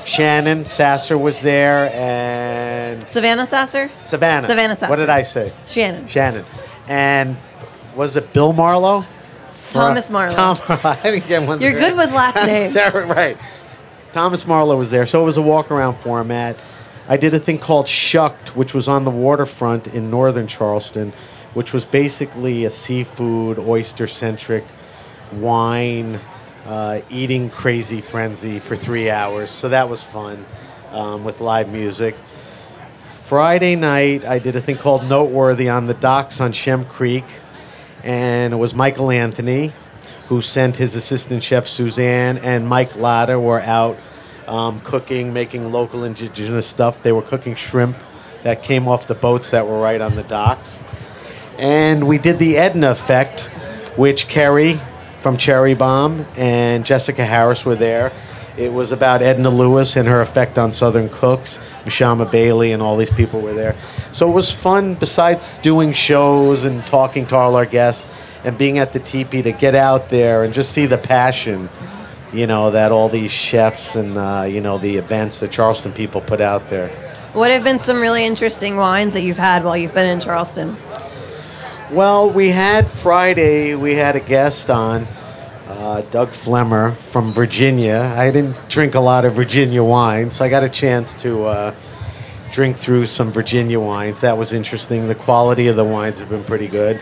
Shannon 0.04 0.64
Sasser 0.64 1.16
was 1.16 1.40
there, 1.40 1.88
and 1.94 3.06
Savannah 3.06 3.46
Sasser? 3.46 3.88
Savannah. 4.02 4.48
Savannah 4.48 4.74
Sasser. 4.74 4.90
What 4.90 4.96
did 4.96 5.08
I 5.10 5.22
say? 5.22 5.52
Shannon. 5.64 6.08
Shannon. 6.08 6.44
And 6.88 7.36
was 7.94 8.16
it 8.16 8.32
Bill 8.32 8.52
Marlowe? 8.52 9.04
Thomas 9.70 10.10
Marlowe. 10.10 10.34
Tom. 10.34 10.56
I 10.68 10.98
didn't 11.02 11.28
get 11.28 11.46
one. 11.46 11.60
You're 11.60 11.74
good 11.74 11.96
with 11.96 12.12
last 12.12 12.36
names. 12.46 12.74
Right. 12.74 13.36
Thomas 14.12 14.46
Marlowe 14.46 14.76
was 14.76 14.90
there, 14.90 15.06
so 15.06 15.22
it 15.22 15.24
was 15.24 15.36
a 15.36 15.42
walk 15.42 15.70
around 15.70 15.96
format. 15.96 16.58
I 17.08 17.16
did 17.16 17.34
a 17.34 17.38
thing 17.38 17.58
called 17.58 17.86
Shucked, 17.86 18.56
which 18.56 18.74
was 18.74 18.88
on 18.88 19.04
the 19.04 19.10
waterfront 19.10 19.88
in 19.88 20.10
northern 20.10 20.46
Charleston, 20.46 21.12
which 21.54 21.72
was 21.72 21.84
basically 21.84 22.64
a 22.64 22.70
seafood, 22.70 23.58
oyster 23.58 24.06
centric 24.06 24.64
wine, 25.32 26.20
uh, 26.64 27.00
eating 27.10 27.50
crazy 27.50 28.00
frenzy 28.00 28.58
for 28.58 28.74
three 28.74 29.10
hours. 29.10 29.50
So 29.50 29.68
that 29.68 29.88
was 29.88 30.02
fun 30.02 30.44
um, 30.90 31.24
with 31.24 31.40
live 31.40 31.70
music. 31.70 32.16
Friday 33.24 33.76
night, 33.76 34.24
I 34.24 34.38
did 34.38 34.56
a 34.56 34.60
thing 34.60 34.76
called 34.76 35.04
Noteworthy 35.04 35.68
on 35.68 35.86
the 35.86 35.94
docks 35.94 36.40
on 36.40 36.52
Shem 36.52 36.84
Creek, 36.84 37.24
and 38.02 38.52
it 38.52 38.56
was 38.56 38.74
Michael 38.74 39.10
Anthony 39.10 39.72
who 40.28 40.40
sent 40.40 40.76
his 40.76 40.94
assistant 40.94 41.42
chef 41.42 41.66
Suzanne 41.66 42.38
and 42.38 42.66
Mike 42.66 42.96
Latta 42.96 43.38
were 43.38 43.60
out 43.60 43.98
um, 44.46 44.80
cooking, 44.80 45.32
making 45.32 45.72
local 45.72 46.04
indigenous 46.04 46.66
stuff. 46.66 47.02
They 47.02 47.12
were 47.12 47.22
cooking 47.22 47.54
shrimp 47.54 47.96
that 48.42 48.62
came 48.62 48.88
off 48.88 49.06
the 49.06 49.14
boats 49.14 49.50
that 49.50 49.66
were 49.66 49.80
right 49.80 50.00
on 50.00 50.16
the 50.16 50.22
docks. 50.22 50.80
And 51.58 52.06
we 52.06 52.18
did 52.18 52.38
the 52.38 52.56
Edna 52.56 52.90
effect, 52.90 53.50
which 53.96 54.28
Kerry 54.28 54.78
from 55.20 55.36
Cherry 55.36 55.74
Bombe 55.74 56.26
and 56.36 56.84
Jessica 56.84 57.24
Harris 57.24 57.64
were 57.64 57.76
there. 57.76 58.12
It 58.56 58.72
was 58.72 58.90
about 58.90 59.20
Edna 59.20 59.50
Lewis 59.50 59.96
and 59.96 60.08
her 60.08 60.20
effect 60.20 60.58
on 60.58 60.72
Southern 60.72 61.08
cooks. 61.08 61.58
Mashama 61.84 62.30
Bailey 62.30 62.72
and 62.72 62.82
all 62.82 62.96
these 62.96 63.10
people 63.10 63.40
were 63.40 63.52
there. 63.52 63.76
So 64.12 64.30
it 64.30 64.32
was 64.32 64.50
fun, 64.50 64.94
besides 64.94 65.52
doing 65.60 65.92
shows 65.92 66.64
and 66.64 66.86
talking 66.86 67.26
to 67.26 67.36
all 67.36 67.54
our 67.54 67.66
guests 67.66 68.10
and 68.44 68.56
being 68.56 68.78
at 68.78 68.92
the 68.92 69.00
teepee, 69.00 69.42
to 69.42 69.52
get 69.52 69.74
out 69.74 70.08
there 70.08 70.44
and 70.44 70.54
just 70.54 70.72
see 70.72 70.86
the 70.86 70.98
passion, 70.98 71.68
you 72.32 72.46
know, 72.46 72.70
that 72.70 72.92
all 72.92 73.08
these 73.08 73.32
chefs 73.32 73.96
and, 73.96 74.16
uh, 74.16 74.46
you 74.48 74.60
know, 74.60 74.78
the 74.78 74.96
events 74.96 75.40
that 75.40 75.50
Charleston 75.50 75.92
people 75.92 76.20
put 76.20 76.40
out 76.40 76.68
there. 76.68 76.88
What 77.32 77.50
have 77.50 77.64
been 77.64 77.78
some 77.78 78.00
really 78.00 78.24
interesting 78.24 78.76
wines 78.76 79.12
that 79.14 79.22
you've 79.22 79.36
had 79.36 79.64
while 79.64 79.76
you've 79.76 79.94
been 79.94 80.08
in 80.08 80.20
Charleston? 80.20 80.76
Well, 81.90 82.30
we 82.30 82.48
had 82.48 82.88
Friday, 82.88 83.74
we 83.74 83.94
had 83.94 84.16
a 84.16 84.20
guest 84.20 84.70
on, 84.70 85.06
uh, 85.68 86.00
Doug 86.10 86.30
Flemmer 86.30 86.94
from 86.94 87.32
Virginia. 87.32 88.12
I 88.16 88.30
didn't 88.30 88.68
drink 88.68 88.94
a 88.94 89.00
lot 89.00 89.24
of 89.24 89.34
Virginia 89.34 89.84
wine, 89.84 90.30
so 90.30 90.44
I 90.44 90.48
got 90.48 90.64
a 90.64 90.68
chance 90.68 91.14
to 91.22 91.44
uh, 91.44 91.74
drink 92.50 92.76
through 92.76 93.06
some 93.06 93.30
Virginia 93.30 93.78
wines. 93.78 94.20
That 94.22 94.38
was 94.38 94.52
interesting. 94.52 95.06
The 95.08 95.14
quality 95.14 95.68
of 95.68 95.76
the 95.76 95.84
wines 95.84 96.18
have 96.20 96.28
been 96.28 96.44
pretty 96.44 96.68
good. 96.68 97.00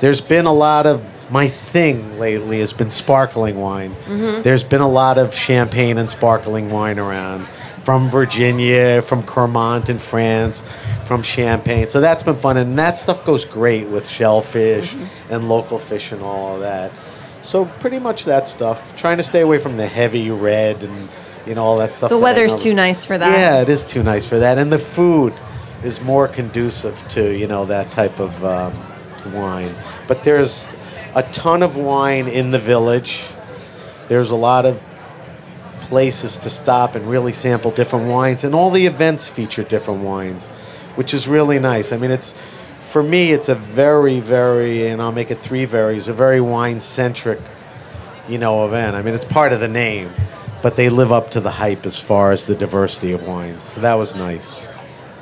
There's 0.00 0.20
been 0.20 0.46
a 0.46 0.52
lot 0.52 0.86
of 0.86 1.06
my 1.30 1.46
thing 1.46 2.18
lately 2.18 2.60
has 2.60 2.72
been 2.72 2.90
sparkling 2.90 3.60
wine. 3.60 3.94
There's 4.42 4.64
been 4.64 4.80
a 4.80 4.88
lot 4.88 5.18
of 5.18 5.34
champagne 5.34 5.98
and 5.98 6.10
sparkling 6.10 6.70
wine 6.70 6.98
around 6.98 7.46
from 7.84 8.10
Virginia, 8.10 9.00
from 9.02 9.22
Clermont 9.22 9.88
in 9.88 9.98
France, 9.98 10.64
from 11.04 11.22
Champagne. 11.22 11.88
So 11.88 12.00
that's 12.00 12.22
been 12.22 12.36
fun, 12.36 12.56
and 12.56 12.78
that 12.78 12.98
stuff 12.98 13.24
goes 13.24 13.44
great 13.44 13.88
with 13.88 14.06
shellfish 14.06 14.94
and 15.28 15.48
local 15.48 15.78
fish 15.78 16.12
and 16.12 16.22
all 16.22 16.54
of 16.54 16.60
that. 16.60 16.92
So 17.42 17.64
pretty 17.64 17.98
much 17.98 18.24
that 18.26 18.48
stuff. 18.48 18.96
Trying 18.96 19.16
to 19.16 19.22
stay 19.22 19.40
away 19.40 19.58
from 19.58 19.76
the 19.76 19.86
heavy 19.86 20.30
red 20.30 20.82
and 20.82 21.08
you 21.46 21.54
know 21.54 21.64
all 21.64 21.76
that 21.78 21.94
stuff. 21.94 22.10
The 22.10 22.16
that 22.16 22.22
weather's 22.22 22.62
too 22.62 22.74
nice 22.74 23.06
for 23.06 23.16
that. 23.16 23.32
Yeah, 23.32 23.62
it 23.62 23.68
is 23.68 23.82
too 23.84 24.02
nice 24.02 24.26
for 24.26 24.38
that, 24.38 24.58
and 24.58 24.72
the 24.72 24.78
food 24.78 25.34
is 25.82 26.00
more 26.00 26.28
conducive 26.28 27.02
to 27.10 27.36
you 27.36 27.46
know 27.46 27.64
that 27.64 27.90
type 27.90 28.20
of 28.20 28.44
um, 28.44 28.72
wine. 29.26 29.74
But 30.06 30.24
there's 30.24 30.74
a 31.14 31.22
ton 31.32 31.62
of 31.62 31.76
wine 31.76 32.28
in 32.28 32.50
the 32.50 32.58
village. 32.58 33.24
There's 34.08 34.30
a 34.30 34.36
lot 34.36 34.66
of 34.66 34.82
places 35.80 36.38
to 36.38 36.50
stop 36.50 36.94
and 36.94 37.08
really 37.08 37.32
sample 37.32 37.70
different 37.70 38.08
wines, 38.08 38.44
and 38.44 38.54
all 38.54 38.70
the 38.70 38.86
events 38.86 39.28
feature 39.28 39.64
different 39.64 40.02
wines, 40.02 40.48
which 40.94 41.12
is 41.12 41.26
really 41.26 41.58
nice. 41.58 41.92
I 41.92 41.96
mean, 41.96 42.10
it's 42.10 42.34
for 42.90 43.02
me, 43.02 43.30
it's 43.30 43.48
a 43.48 43.54
very, 43.54 44.18
very, 44.18 44.88
and 44.88 45.00
I'll 45.00 45.12
make 45.12 45.30
it 45.30 45.38
three 45.38 45.64
varies, 45.64 46.08
a 46.08 46.12
very 46.12 46.40
wine 46.40 46.80
centric, 46.80 47.40
you 48.28 48.36
know, 48.36 48.66
event. 48.66 48.96
I 48.96 49.02
mean, 49.02 49.14
it's 49.14 49.24
part 49.24 49.52
of 49.52 49.60
the 49.60 49.68
name, 49.68 50.10
but 50.60 50.74
they 50.74 50.88
live 50.88 51.12
up 51.12 51.30
to 51.30 51.40
the 51.40 51.52
hype 51.52 51.86
as 51.86 52.00
far 52.00 52.32
as 52.32 52.46
the 52.46 52.56
diversity 52.56 53.12
of 53.12 53.22
wines. 53.28 53.62
So 53.62 53.80
that 53.80 53.94
was 53.94 54.16
nice. 54.16 54.72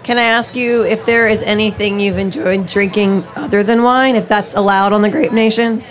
Can 0.09 0.17
I 0.17 0.23
ask 0.23 0.57
you 0.57 0.87
if 0.87 1.05
there 1.05 1.29
is 1.29 1.43
anything 1.43 2.01
you've 2.01 2.17
enjoyed 2.17 2.67
drinking 2.67 3.25
other 3.37 3.63
than 3.63 3.83
wine, 3.83 4.17
if 4.17 4.27
that's 4.27 4.55
allowed 4.55 4.95
on 4.95 5.03
the 5.03 5.11
Grape 5.11 5.33
Nation? 5.33 5.85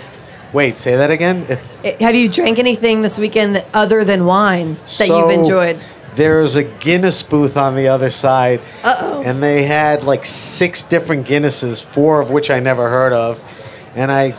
Wait, 0.52 0.76
say 0.76 0.96
that 0.96 1.12
again. 1.12 1.46
If 1.48 1.84
eh, 1.84 1.96
Have 2.00 2.16
you 2.16 2.28
drank 2.28 2.58
anything 2.58 3.02
this 3.02 3.16
weekend 3.16 3.54
that, 3.54 3.68
other 3.72 4.02
than 4.02 4.26
wine 4.26 4.74
that 4.74 5.06
you've 5.06 5.30
So, 5.30 5.30
enjoyed? 5.30 5.80
There's 6.16 6.56
a 6.56 6.64
Guinness 6.64 7.22
booth 7.22 7.56
on 7.56 7.76
the 7.76 7.86
other 7.86 8.10
side. 8.10 8.60
Uh-oh. 8.82 9.22
And 9.22 9.40
they 9.40 9.62
had 9.62 10.02
like 10.02 10.24
six 10.24 10.82
different 10.82 11.24
Guinnesses, 11.24 11.80
four 11.80 12.20
of 12.20 12.32
which 12.32 12.50
I 12.50 12.58
never 12.58 12.88
heard 12.88 13.12
of. 13.12 13.40
And 13.94 14.10
I, 14.10 14.30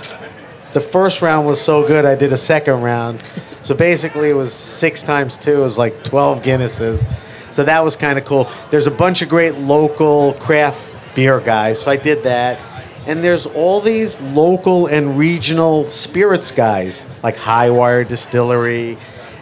the 0.73 0.81
first 0.81 1.21
round 1.21 1.47
was 1.47 1.61
so 1.61 1.87
good, 1.87 2.03
I 2.03 2.15
did 2.15 2.33
a 2.33 2.37
second 2.37 2.81
round. 2.81 3.23
So 3.61 3.75
basically, 3.75 4.29
it 4.31 4.33
was 4.33 4.51
six 4.53 5.03
times 5.03 5.37
two, 5.37 5.57
it 5.57 5.59
was 5.59 5.77
like 5.77 6.03
12 6.03 6.41
Guinnesses. 6.41 7.28
So 7.51 7.63
that 7.63 7.83
was 7.83 7.95
kind 7.95 8.17
of 8.17 8.25
cool. 8.25 8.49
There's 8.69 8.87
a 8.87 8.91
bunch 8.91 9.21
of 9.21 9.29
great 9.29 9.55
local 9.55 10.33
craft 10.33 10.93
beer 11.15 11.39
guys, 11.39 11.81
so 11.81 11.91
I 11.91 11.95
did 11.97 12.23
that. 12.23 12.61
And 13.07 13.23
there's 13.23 13.45
all 13.45 13.81
these 13.81 14.21
local 14.21 14.87
and 14.87 15.17
regional 15.17 15.85
spirits 15.85 16.51
guys, 16.51 17.07
like 17.23 17.35
Highwire 17.35 18.07
Distillery 18.07 18.97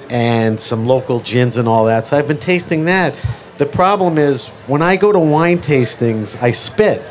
and 0.09 0.59
some 0.59 0.85
local 0.85 1.19
gins 1.19 1.57
and 1.57 1.67
all 1.67 1.85
that. 1.85 2.07
So 2.07 2.17
I've 2.17 2.27
been 2.27 2.37
tasting 2.37 2.85
that. 2.85 3.13
The 3.57 3.65
problem 3.65 4.17
is 4.17 4.49
when 4.67 4.81
I 4.81 4.95
go 4.95 5.11
to 5.11 5.19
wine 5.19 5.57
tastings, 5.57 6.41
I 6.41 6.51
spit 6.51 7.03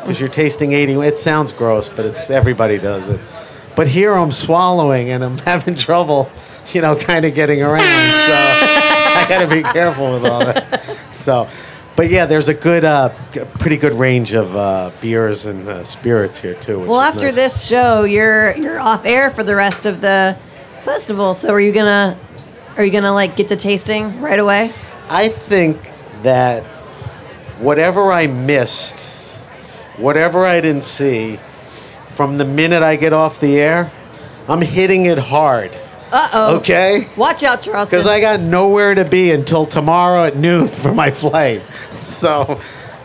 because 0.00 0.20
you're 0.20 0.28
tasting 0.28 0.72
80. 0.72 0.94
It 1.00 1.18
sounds 1.18 1.50
gross, 1.50 1.88
but 1.88 2.04
it's 2.04 2.30
everybody 2.30 2.78
does 2.78 3.08
it. 3.08 3.18
But 3.74 3.88
here 3.88 4.12
I'm 4.12 4.30
swallowing 4.30 5.10
and 5.10 5.24
I'm 5.24 5.38
having 5.50 5.74
trouble, 5.74 6.30
you 6.72 6.82
know, 6.82 6.94
kind 6.94 7.24
of 7.24 7.34
getting 7.34 7.62
around. 7.62 7.80
So 7.80 8.63
I 9.24 9.28
got 9.28 9.48
to 9.48 9.54
be 9.54 9.62
careful 9.62 10.12
with 10.12 10.26
all 10.26 10.44
that. 10.44 10.82
So, 10.82 11.48
but 11.96 12.10
yeah, 12.10 12.26
there's 12.26 12.48
a 12.48 12.54
good, 12.54 12.84
uh, 12.84 13.08
pretty 13.58 13.76
good 13.76 13.94
range 13.94 14.34
of 14.34 14.54
uh, 14.54 14.90
beers 15.00 15.46
and 15.46 15.66
uh, 15.68 15.84
spirits 15.84 16.40
here 16.40 16.54
too. 16.54 16.80
Well, 16.80 17.00
after 17.00 17.26
nice. 17.26 17.34
this 17.34 17.66
show, 17.66 18.04
you're 18.04 18.54
you're 18.56 18.80
off 18.80 19.06
air 19.06 19.30
for 19.30 19.42
the 19.42 19.56
rest 19.56 19.86
of 19.86 20.00
the 20.00 20.36
festival. 20.84 21.34
So 21.34 21.50
are 21.50 21.60
you 21.60 21.72
gonna 21.72 22.18
are 22.76 22.84
you 22.84 22.90
gonna 22.90 23.12
like 23.12 23.36
get 23.36 23.48
to 23.48 23.56
tasting 23.56 24.20
right 24.20 24.38
away? 24.38 24.72
I 25.08 25.28
think 25.28 25.78
that 26.22 26.64
whatever 27.58 28.12
I 28.12 28.26
missed, 28.26 29.00
whatever 29.96 30.44
I 30.44 30.60
didn't 30.60 30.84
see, 30.84 31.38
from 32.08 32.38
the 32.38 32.44
minute 32.44 32.82
I 32.82 32.96
get 32.96 33.12
off 33.12 33.40
the 33.40 33.60
air, 33.60 33.90
I'm 34.48 34.60
hitting 34.60 35.06
it 35.06 35.18
hard. 35.18 35.76
Uh 36.14 36.28
oh. 36.32 36.56
Okay? 36.58 37.08
Watch 37.16 37.42
out, 37.42 37.60
Charleston. 37.60 37.98
Because 37.98 38.06
I 38.06 38.20
got 38.20 38.38
nowhere 38.38 38.94
to 38.94 39.04
be 39.04 39.32
until 39.32 39.66
tomorrow 39.66 40.22
at 40.22 40.36
noon 40.36 40.68
for 40.82 40.94
my 40.94 41.10
flight. 41.10 41.60
So 41.60 42.60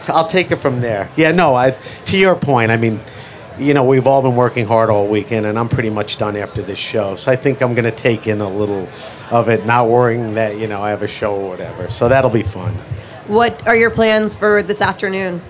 I'll 0.09 0.27
take 0.27 0.51
it 0.51 0.57
from 0.57 0.79
there. 0.79 1.09
Yeah, 1.15 1.31
no, 1.31 1.55
I, 1.55 1.71
to 1.71 2.17
your 2.19 2.35
point, 2.35 2.69
I 2.69 2.77
mean, 2.77 2.99
you 3.57 3.73
know, 3.73 3.83
we've 3.83 4.05
all 4.05 4.21
been 4.21 4.35
working 4.35 4.67
hard 4.67 4.91
all 4.91 5.07
weekend, 5.07 5.47
and 5.47 5.57
I'm 5.57 5.69
pretty 5.69 5.89
much 5.89 6.19
done 6.19 6.35
after 6.35 6.61
this 6.61 6.77
show. 6.77 7.15
So 7.15 7.31
I 7.31 7.35
think 7.35 7.61
I'm 7.61 7.73
going 7.73 7.85
to 7.85 7.91
take 7.91 8.27
in 8.27 8.41
a 8.41 8.49
little 8.49 8.87
of 9.31 9.49
it, 9.49 9.65
not 9.65 9.89
worrying 9.89 10.35
that, 10.35 10.59
you 10.59 10.67
know, 10.67 10.83
I 10.83 10.91
have 10.91 11.01
a 11.01 11.07
show 11.07 11.33
or 11.33 11.49
whatever. 11.49 11.89
So 11.89 12.09
that'll 12.09 12.29
be 12.29 12.43
fun. 12.43 12.75
what 13.25 13.67
are 13.67 13.75
your 13.75 13.89
plans 13.89 14.35
for 14.35 14.61
this 14.61 14.81
afternoon? 14.83 15.41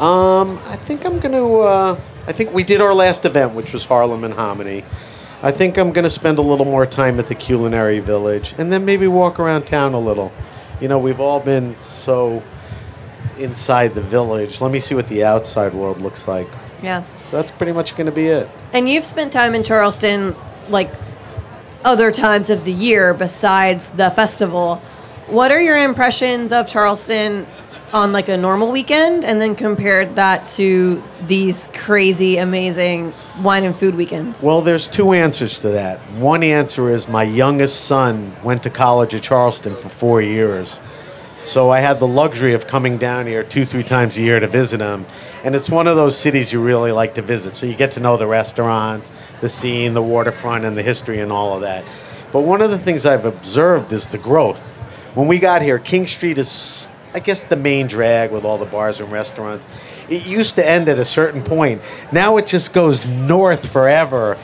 Um, 0.00 0.58
I 0.66 0.74
think 0.74 1.06
I'm 1.06 1.20
going 1.20 1.32
to, 1.32 1.60
uh, 1.60 2.00
I 2.26 2.32
think 2.32 2.52
we 2.52 2.64
did 2.64 2.80
our 2.80 2.92
last 2.92 3.24
event, 3.24 3.54
which 3.54 3.72
was 3.72 3.84
Harlem 3.84 4.24
and 4.24 4.34
Hominy. 4.34 4.84
I 5.44 5.50
think 5.50 5.76
I'm 5.76 5.92
going 5.92 6.04
to 6.04 6.10
spend 6.10 6.38
a 6.38 6.42
little 6.42 6.64
more 6.66 6.86
time 6.86 7.18
at 7.18 7.26
the 7.26 7.34
culinary 7.34 7.98
village 7.98 8.54
and 8.58 8.72
then 8.72 8.84
maybe 8.84 9.08
walk 9.08 9.40
around 9.40 9.66
town 9.66 9.92
a 9.92 9.98
little. 9.98 10.32
You 10.80 10.86
know, 10.88 10.98
we've 10.98 11.18
all 11.18 11.40
been 11.40 11.78
so 11.80 12.42
inside 13.38 13.94
the 13.94 14.00
village. 14.00 14.60
Let 14.60 14.70
me 14.70 14.78
see 14.78 14.94
what 14.94 15.08
the 15.08 15.24
outside 15.24 15.74
world 15.74 16.00
looks 16.00 16.28
like. 16.28 16.46
Yeah. 16.82 17.02
So 17.26 17.36
that's 17.36 17.50
pretty 17.50 17.72
much 17.72 17.96
going 17.96 18.06
to 18.06 18.12
be 18.12 18.26
it. 18.26 18.50
And 18.72 18.88
you've 18.88 19.04
spent 19.04 19.32
time 19.32 19.54
in 19.54 19.64
Charleston, 19.64 20.36
like 20.68 20.92
other 21.84 22.12
times 22.12 22.48
of 22.48 22.64
the 22.64 22.72
year 22.72 23.12
besides 23.12 23.90
the 23.90 24.10
festival. 24.10 24.76
What 25.26 25.50
are 25.50 25.60
your 25.60 25.78
impressions 25.78 26.52
of 26.52 26.68
Charleston 26.68 27.46
on 27.92 28.12
like 28.12 28.28
a 28.28 28.36
normal 28.36 28.72
weekend, 28.72 29.24
and 29.24 29.40
then 29.40 29.54
compared 29.54 30.16
that 30.16 30.46
to 30.46 31.02
these 31.26 31.68
crazy, 31.74 32.38
amazing 32.38 33.12
wine 33.42 33.64
and 33.64 33.76
food 33.76 33.94
weekends? 33.94 34.42
Well, 34.42 34.62
there's 34.62 34.86
two 34.86 35.12
answers 35.12 35.58
to 35.60 35.68
that. 35.70 35.98
One 36.16 36.42
answer 36.42 36.88
is 36.88 37.08
my 37.08 37.24
youngest 37.24 37.84
son 37.84 38.34
went 38.42 38.62
to 38.62 38.70
college 38.70 39.14
at 39.14 39.22
Charleston 39.22 39.76
for 39.76 39.88
four 39.88 40.22
years. 40.22 40.80
So 41.44 41.70
I 41.70 41.80
had 41.80 41.98
the 41.98 42.06
luxury 42.06 42.54
of 42.54 42.68
coming 42.68 42.98
down 42.98 43.26
here 43.26 43.42
two, 43.42 43.64
three 43.64 43.82
times 43.82 44.16
a 44.16 44.22
year 44.22 44.38
to 44.38 44.46
visit 44.46 44.80
him. 44.80 45.04
And 45.42 45.56
it's 45.56 45.68
one 45.68 45.88
of 45.88 45.96
those 45.96 46.16
cities 46.16 46.52
you 46.52 46.62
really 46.62 46.92
like 46.92 47.14
to 47.14 47.22
visit. 47.22 47.54
So 47.54 47.66
you 47.66 47.74
get 47.74 47.90
to 47.92 48.00
know 48.00 48.16
the 48.16 48.28
restaurants, 48.28 49.12
the 49.40 49.48
scene, 49.48 49.92
the 49.92 50.02
waterfront, 50.02 50.64
and 50.64 50.78
the 50.78 50.84
history 50.84 51.18
and 51.18 51.32
all 51.32 51.54
of 51.54 51.62
that. 51.62 51.84
But 52.30 52.42
one 52.42 52.62
of 52.62 52.70
the 52.70 52.78
things 52.78 53.04
I've 53.04 53.24
observed 53.24 53.92
is 53.92 54.06
the 54.06 54.18
growth. 54.18 54.64
When 55.14 55.26
we 55.26 55.40
got 55.40 55.62
here, 55.62 55.80
King 55.80 56.06
Street 56.06 56.38
is, 56.38 56.88
I 57.14 57.20
guess, 57.20 57.42
the 57.44 57.56
main 57.56 57.86
drag 57.86 58.32
with 58.32 58.44
all 58.44 58.58
the 58.58 58.66
bars 58.66 59.00
and 59.00 59.10
restaurants. 59.12 59.66
It 60.08 60.26
used 60.26 60.56
to 60.56 60.68
end 60.68 60.88
at 60.88 60.98
a 60.98 61.04
certain 61.04 61.42
point. 61.42 61.82
Now 62.10 62.36
it 62.38 62.46
just 62.46 62.72
goes 62.72 63.06
north 63.06 63.70
forever. 63.70 64.38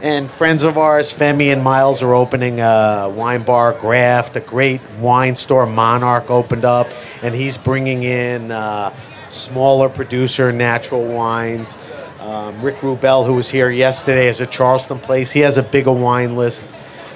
And 0.00 0.30
friends 0.30 0.64
of 0.64 0.76
ours, 0.76 1.12
Femi 1.12 1.52
and 1.52 1.62
Miles, 1.62 2.02
are 2.02 2.12
opening 2.12 2.60
a 2.60 3.10
wine 3.14 3.42
bar, 3.42 3.72
Graft, 3.72 4.36
a 4.36 4.40
great 4.40 4.82
wine 4.98 5.34
store, 5.34 5.66
Monarch, 5.66 6.30
opened 6.30 6.64
up, 6.64 6.88
and 7.22 7.34
he's 7.34 7.56
bringing 7.56 8.02
in 8.02 8.50
uh, 8.50 8.94
smaller 9.30 9.88
producer, 9.88 10.52
natural 10.52 11.06
wines. 11.06 11.78
Um, 12.20 12.60
Rick 12.60 12.76
Rubel, 12.76 13.26
who 13.26 13.34
was 13.34 13.48
here 13.48 13.70
yesterday, 13.70 14.28
is 14.28 14.40
a 14.40 14.46
Charleston 14.46 14.98
place. 14.98 15.32
He 15.32 15.40
has 15.40 15.56
a 15.56 15.62
bigger 15.62 15.92
wine 15.92 16.36
list, 16.36 16.64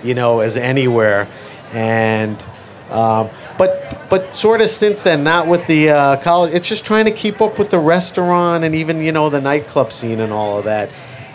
you 0.03 0.15
know, 0.15 0.41
as 0.41 0.57
anywhere. 0.57 1.29
And 1.73 2.43
um, 2.91 3.29
but 3.59 3.98
but 4.09 4.35
sort 4.35 4.61
of 4.61 4.69
since 4.69 5.03
then, 5.03 5.23
not 5.23 5.47
with 5.47 5.67
the 5.67 5.91
uh, 5.91 6.17
college. 6.19 6.55
It's 6.55 6.69
just 6.69 6.85
trying 6.85 7.05
to 7.05 7.11
keep 7.11 7.41
up 7.41 7.59
with 7.59 7.71
the 7.71 7.79
restaurant 7.79 8.65
and 8.65 8.75
even 8.75 9.03
you 9.03 9.13
know 9.13 9.29
the 9.31 9.41
nightclub 9.41 9.93
scene 9.93 10.21
and 10.21 10.33
all 10.33 10.59
of 10.59 10.65
that. 10.65 10.91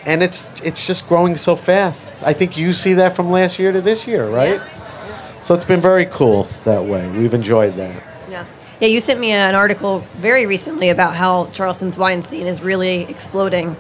And 0.06 0.22
it's 0.22 0.52
it's 0.62 0.86
just 0.86 1.08
growing 1.08 1.38
so 1.38 1.56
fast. 1.56 2.10
I 2.22 2.34
think 2.34 2.58
you 2.58 2.74
see 2.74 2.94
that 2.94 3.16
from 3.16 3.30
last 3.30 3.60
year 3.60 3.72
to 3.72 3.82
this 3.82 4.08
year, 4.08 4.28
right? 4.28 4.56
Yeah. 4.56 5.40
So 5.42 5.54
it's 5.54 5.66
been 5.66 5.82
very 5.82 6.06
cool 6.06 6.48
that 6.64 6.84
way. 6.84 7.10
We've 7.10 7.34
enjoyed 7.34 7.76
that. 7.76 8.04
Yeah. 8.30 8.46
Yeah, 8.80 8.88
you 8.88 9.00
sent 9.00 9.20
me 9.20 9.32
an 9.32 9.56
article 9.56 10.00
very 10.16 10.46
recently 10.46 10.90
about 10.90 11.16
how 11.16 11.46
Charleston's 11.48 11.98
wine 11.98 12.22
scene 12.22 12.48
is 12.48 12.62
really 12.62 13.04
exploding. 13.04 13.78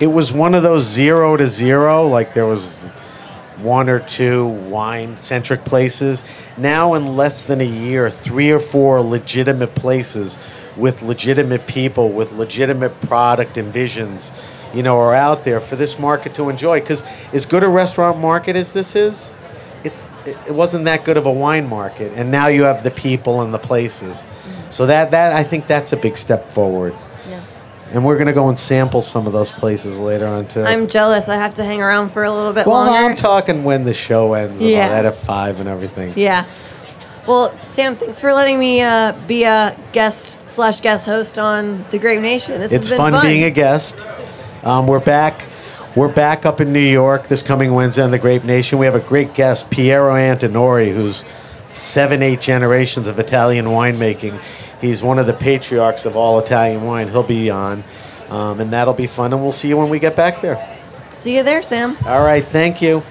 It 0.00 0.08
was 0.08 0.32
one 0.32 0.54
of 0.54 0.62
those 0.62 0.84
zero 0.84 1.36
to 1.36 1.46
zero, 1.46 2.06
like 2.06 2.34
there 2.34 2.46
was 2.46 2.92
one 3.58 3.88
or 3.88 4.00
two 4.00 4.46
wine 4.46 5.16
centric 5.18 5.64
places. 5.64 6.24
Now, 6.56 6.94
in 6.94 7.16
less 7.16 7.46
than 7.46 7.60
a 7.60 7.66
year, 7.66 8.10
three 8.10 8.50
or 8.50 8.60
four 8.60 9.00
legitimate 9.00 9.74
places 9.74 10.38
with 10.76 11.02
legitimate 11.02 11.66
people, 11.66 12.10
with 12.10 12.32
legitimate 12.32 13.00
product 13.02 13.56
and 13.56 13.72
visions, 13.72 14.32
you 14.72 14.82
know, 14.82 14.98
are 14.98 15.14
out 15.14 15.44
there 15.44 15.60
for 15.60 15.76
this 15.76 15.98
market 15.98 16.34
to 16.34 16.48
enjoy. 16.48 16.80
Because 16.80 17.04
as 17.32 17.46
good 17.46 17.62
a 17.62 17.68
restaurant 17.68 18.18
market 18.18 18.56
as 18.56 18.72
this 18.72 18.96
is, 18.96 19.36
it's 19.84 20.04
it 20.26 20.36
it 20.46 20.54
wasn't 20.54 20.84
that 20.86 21.04
good 21.04 21.16
of 21.16 21.26
a 21.26 21.32
wine 21.32 21.68
market, 21.68 22.12
and 22.16 22.30
now 22.30 22.48
you 22.48 22.64
have 22.64 22.82
the 22.82 22.90
people 22.90 23.42
and 23.42 23.52
the 23.52 23.58
places. 23.58 24.26
So 24.70 24.86
that 24.86 25.10
that 25.12 25.32
I 25.32 25.44
think 25.44 25.66
that's 25.66 25.92
a 25.92 25.96
big 25.96 26.16
step 26.16 26.50
forward. 26.50 26.94
And 27.94 28.04
we're 28.04 28.18
gonna 28.18 28.32
go 28.32 28.48
and 28.48 28.58
sample 28.58 29.02
some 29.02 29.28
of 29.28 29.32
those 29.32 29.52
places 29.52 29.98
later 30.00 30.26
on 30.26 30.46
too. 30.48 30.64
I'm 30.64 30.88
jealous. 30.88 31.28
I 31.28 31.36
have 31.36 31.54
to 31.54 31.64
hang 31.64 31.80
around 31.80 32.10
for 32.10 32.24
a 32.24 32.30
little 32.30 32.52
bit 32.52 32.66
well, 32.66 32.86
longer. 32.86 33.10
I'm 33.10 33.14
talking 33.14 33.62
when 33.62 33.84
the 33.84 33.94
show 33.94 34.34
ends. 34.34 34.60
And 34.60 34.70
Yeah. 34.70 34.88
all 34.88 35.06
at 35.06 35.14
five 35.14 35.60
and 35.60 35.68
everything. 35.68 36.12
Yeah. 36.16 36.44
Well, 37.26 37.54
Sam, 37.68 37.94
thanks 37.94 38.20
for 38.20 38.32
letting 38.34 38.58
me 38.58 38.82
uh, 38.82 39.12
be 39.28 39.44
a 39.44 39.78
guest 39.92 40.46
slash 40.46 40.80
guest 40.80 41.06
host 41.06 41.38
on 41.38 41.84
the 41.90 41.98
Grape 41.98 42.20
Nation. 42.20 42.60
This 42.60 42.72
It's 42.72 42.88
has 42.88 42.98
been 42.98 43.12
fun, 43.12 43.24
being 43.24 43.44
a 43.44 43.50
guest. 43.50 44.06
Um, 44.64 44.86
we're 44.88 44.98
back. 44.98 45.46
We're 45.94 46.12
back 46.12 46.44
up 46.44 46.60
in 46.60 46.72
New 46.72 46.80
York 46.80 47.28
this 47.28 47.42
coming 47.42 47.72
Wednesday 47.72 48.02
on 48.02 48.10
the 48.10 48.18
Grape 48.18 48.42
Nation. 48.42 48.80
We 48.80 48.86
have 48.86 48.96
a 48.96 49.00
great 49.00 49.34
guest, 49.34 49.70
Piero 49.70 50.12
Antinori, 50.12 50.92
who's 50.92 51.22
seven, 51.72 52.22
eight 52.22 52.40
generations 52.40 53.06
of 53.06 53.20
Italian 53.20 53.66
winemaking. 53.66 54.42
He's 54.84 55.02
one 55.02 55.18
of 55.18 55.26
the 55.26 55.32
patriarchs 55.32 56.04
of 56.04 56.14
all 56.14 56.38
Italian 56.38 56.82
wine. 56.82 57.08
He'll 57.08 57.22
be 57.22 57.48
on, 57.48 57.82
um, 58.28 58.60
and 58.60 58.70
that'll 58.70 58.92
be 58.92 59.06
fun. 59.06 59.32
And 59.32 59.42
we'll 59.42 59.50
see 59.50 59.68
you 59.68 59.78
when 59.78 59.88
we 59.88 59.98
get 59.98 60.14
back 60.14 60.42
there. 60.42 60.58
See 61.10 61.36
you 61.36 61.42
there, 61.42 61.62
Sam. 61.62 61.96
All 62.04 62.22
right. 62.22 62.44
Thank 62.44 62.82
you. 62.82 63.02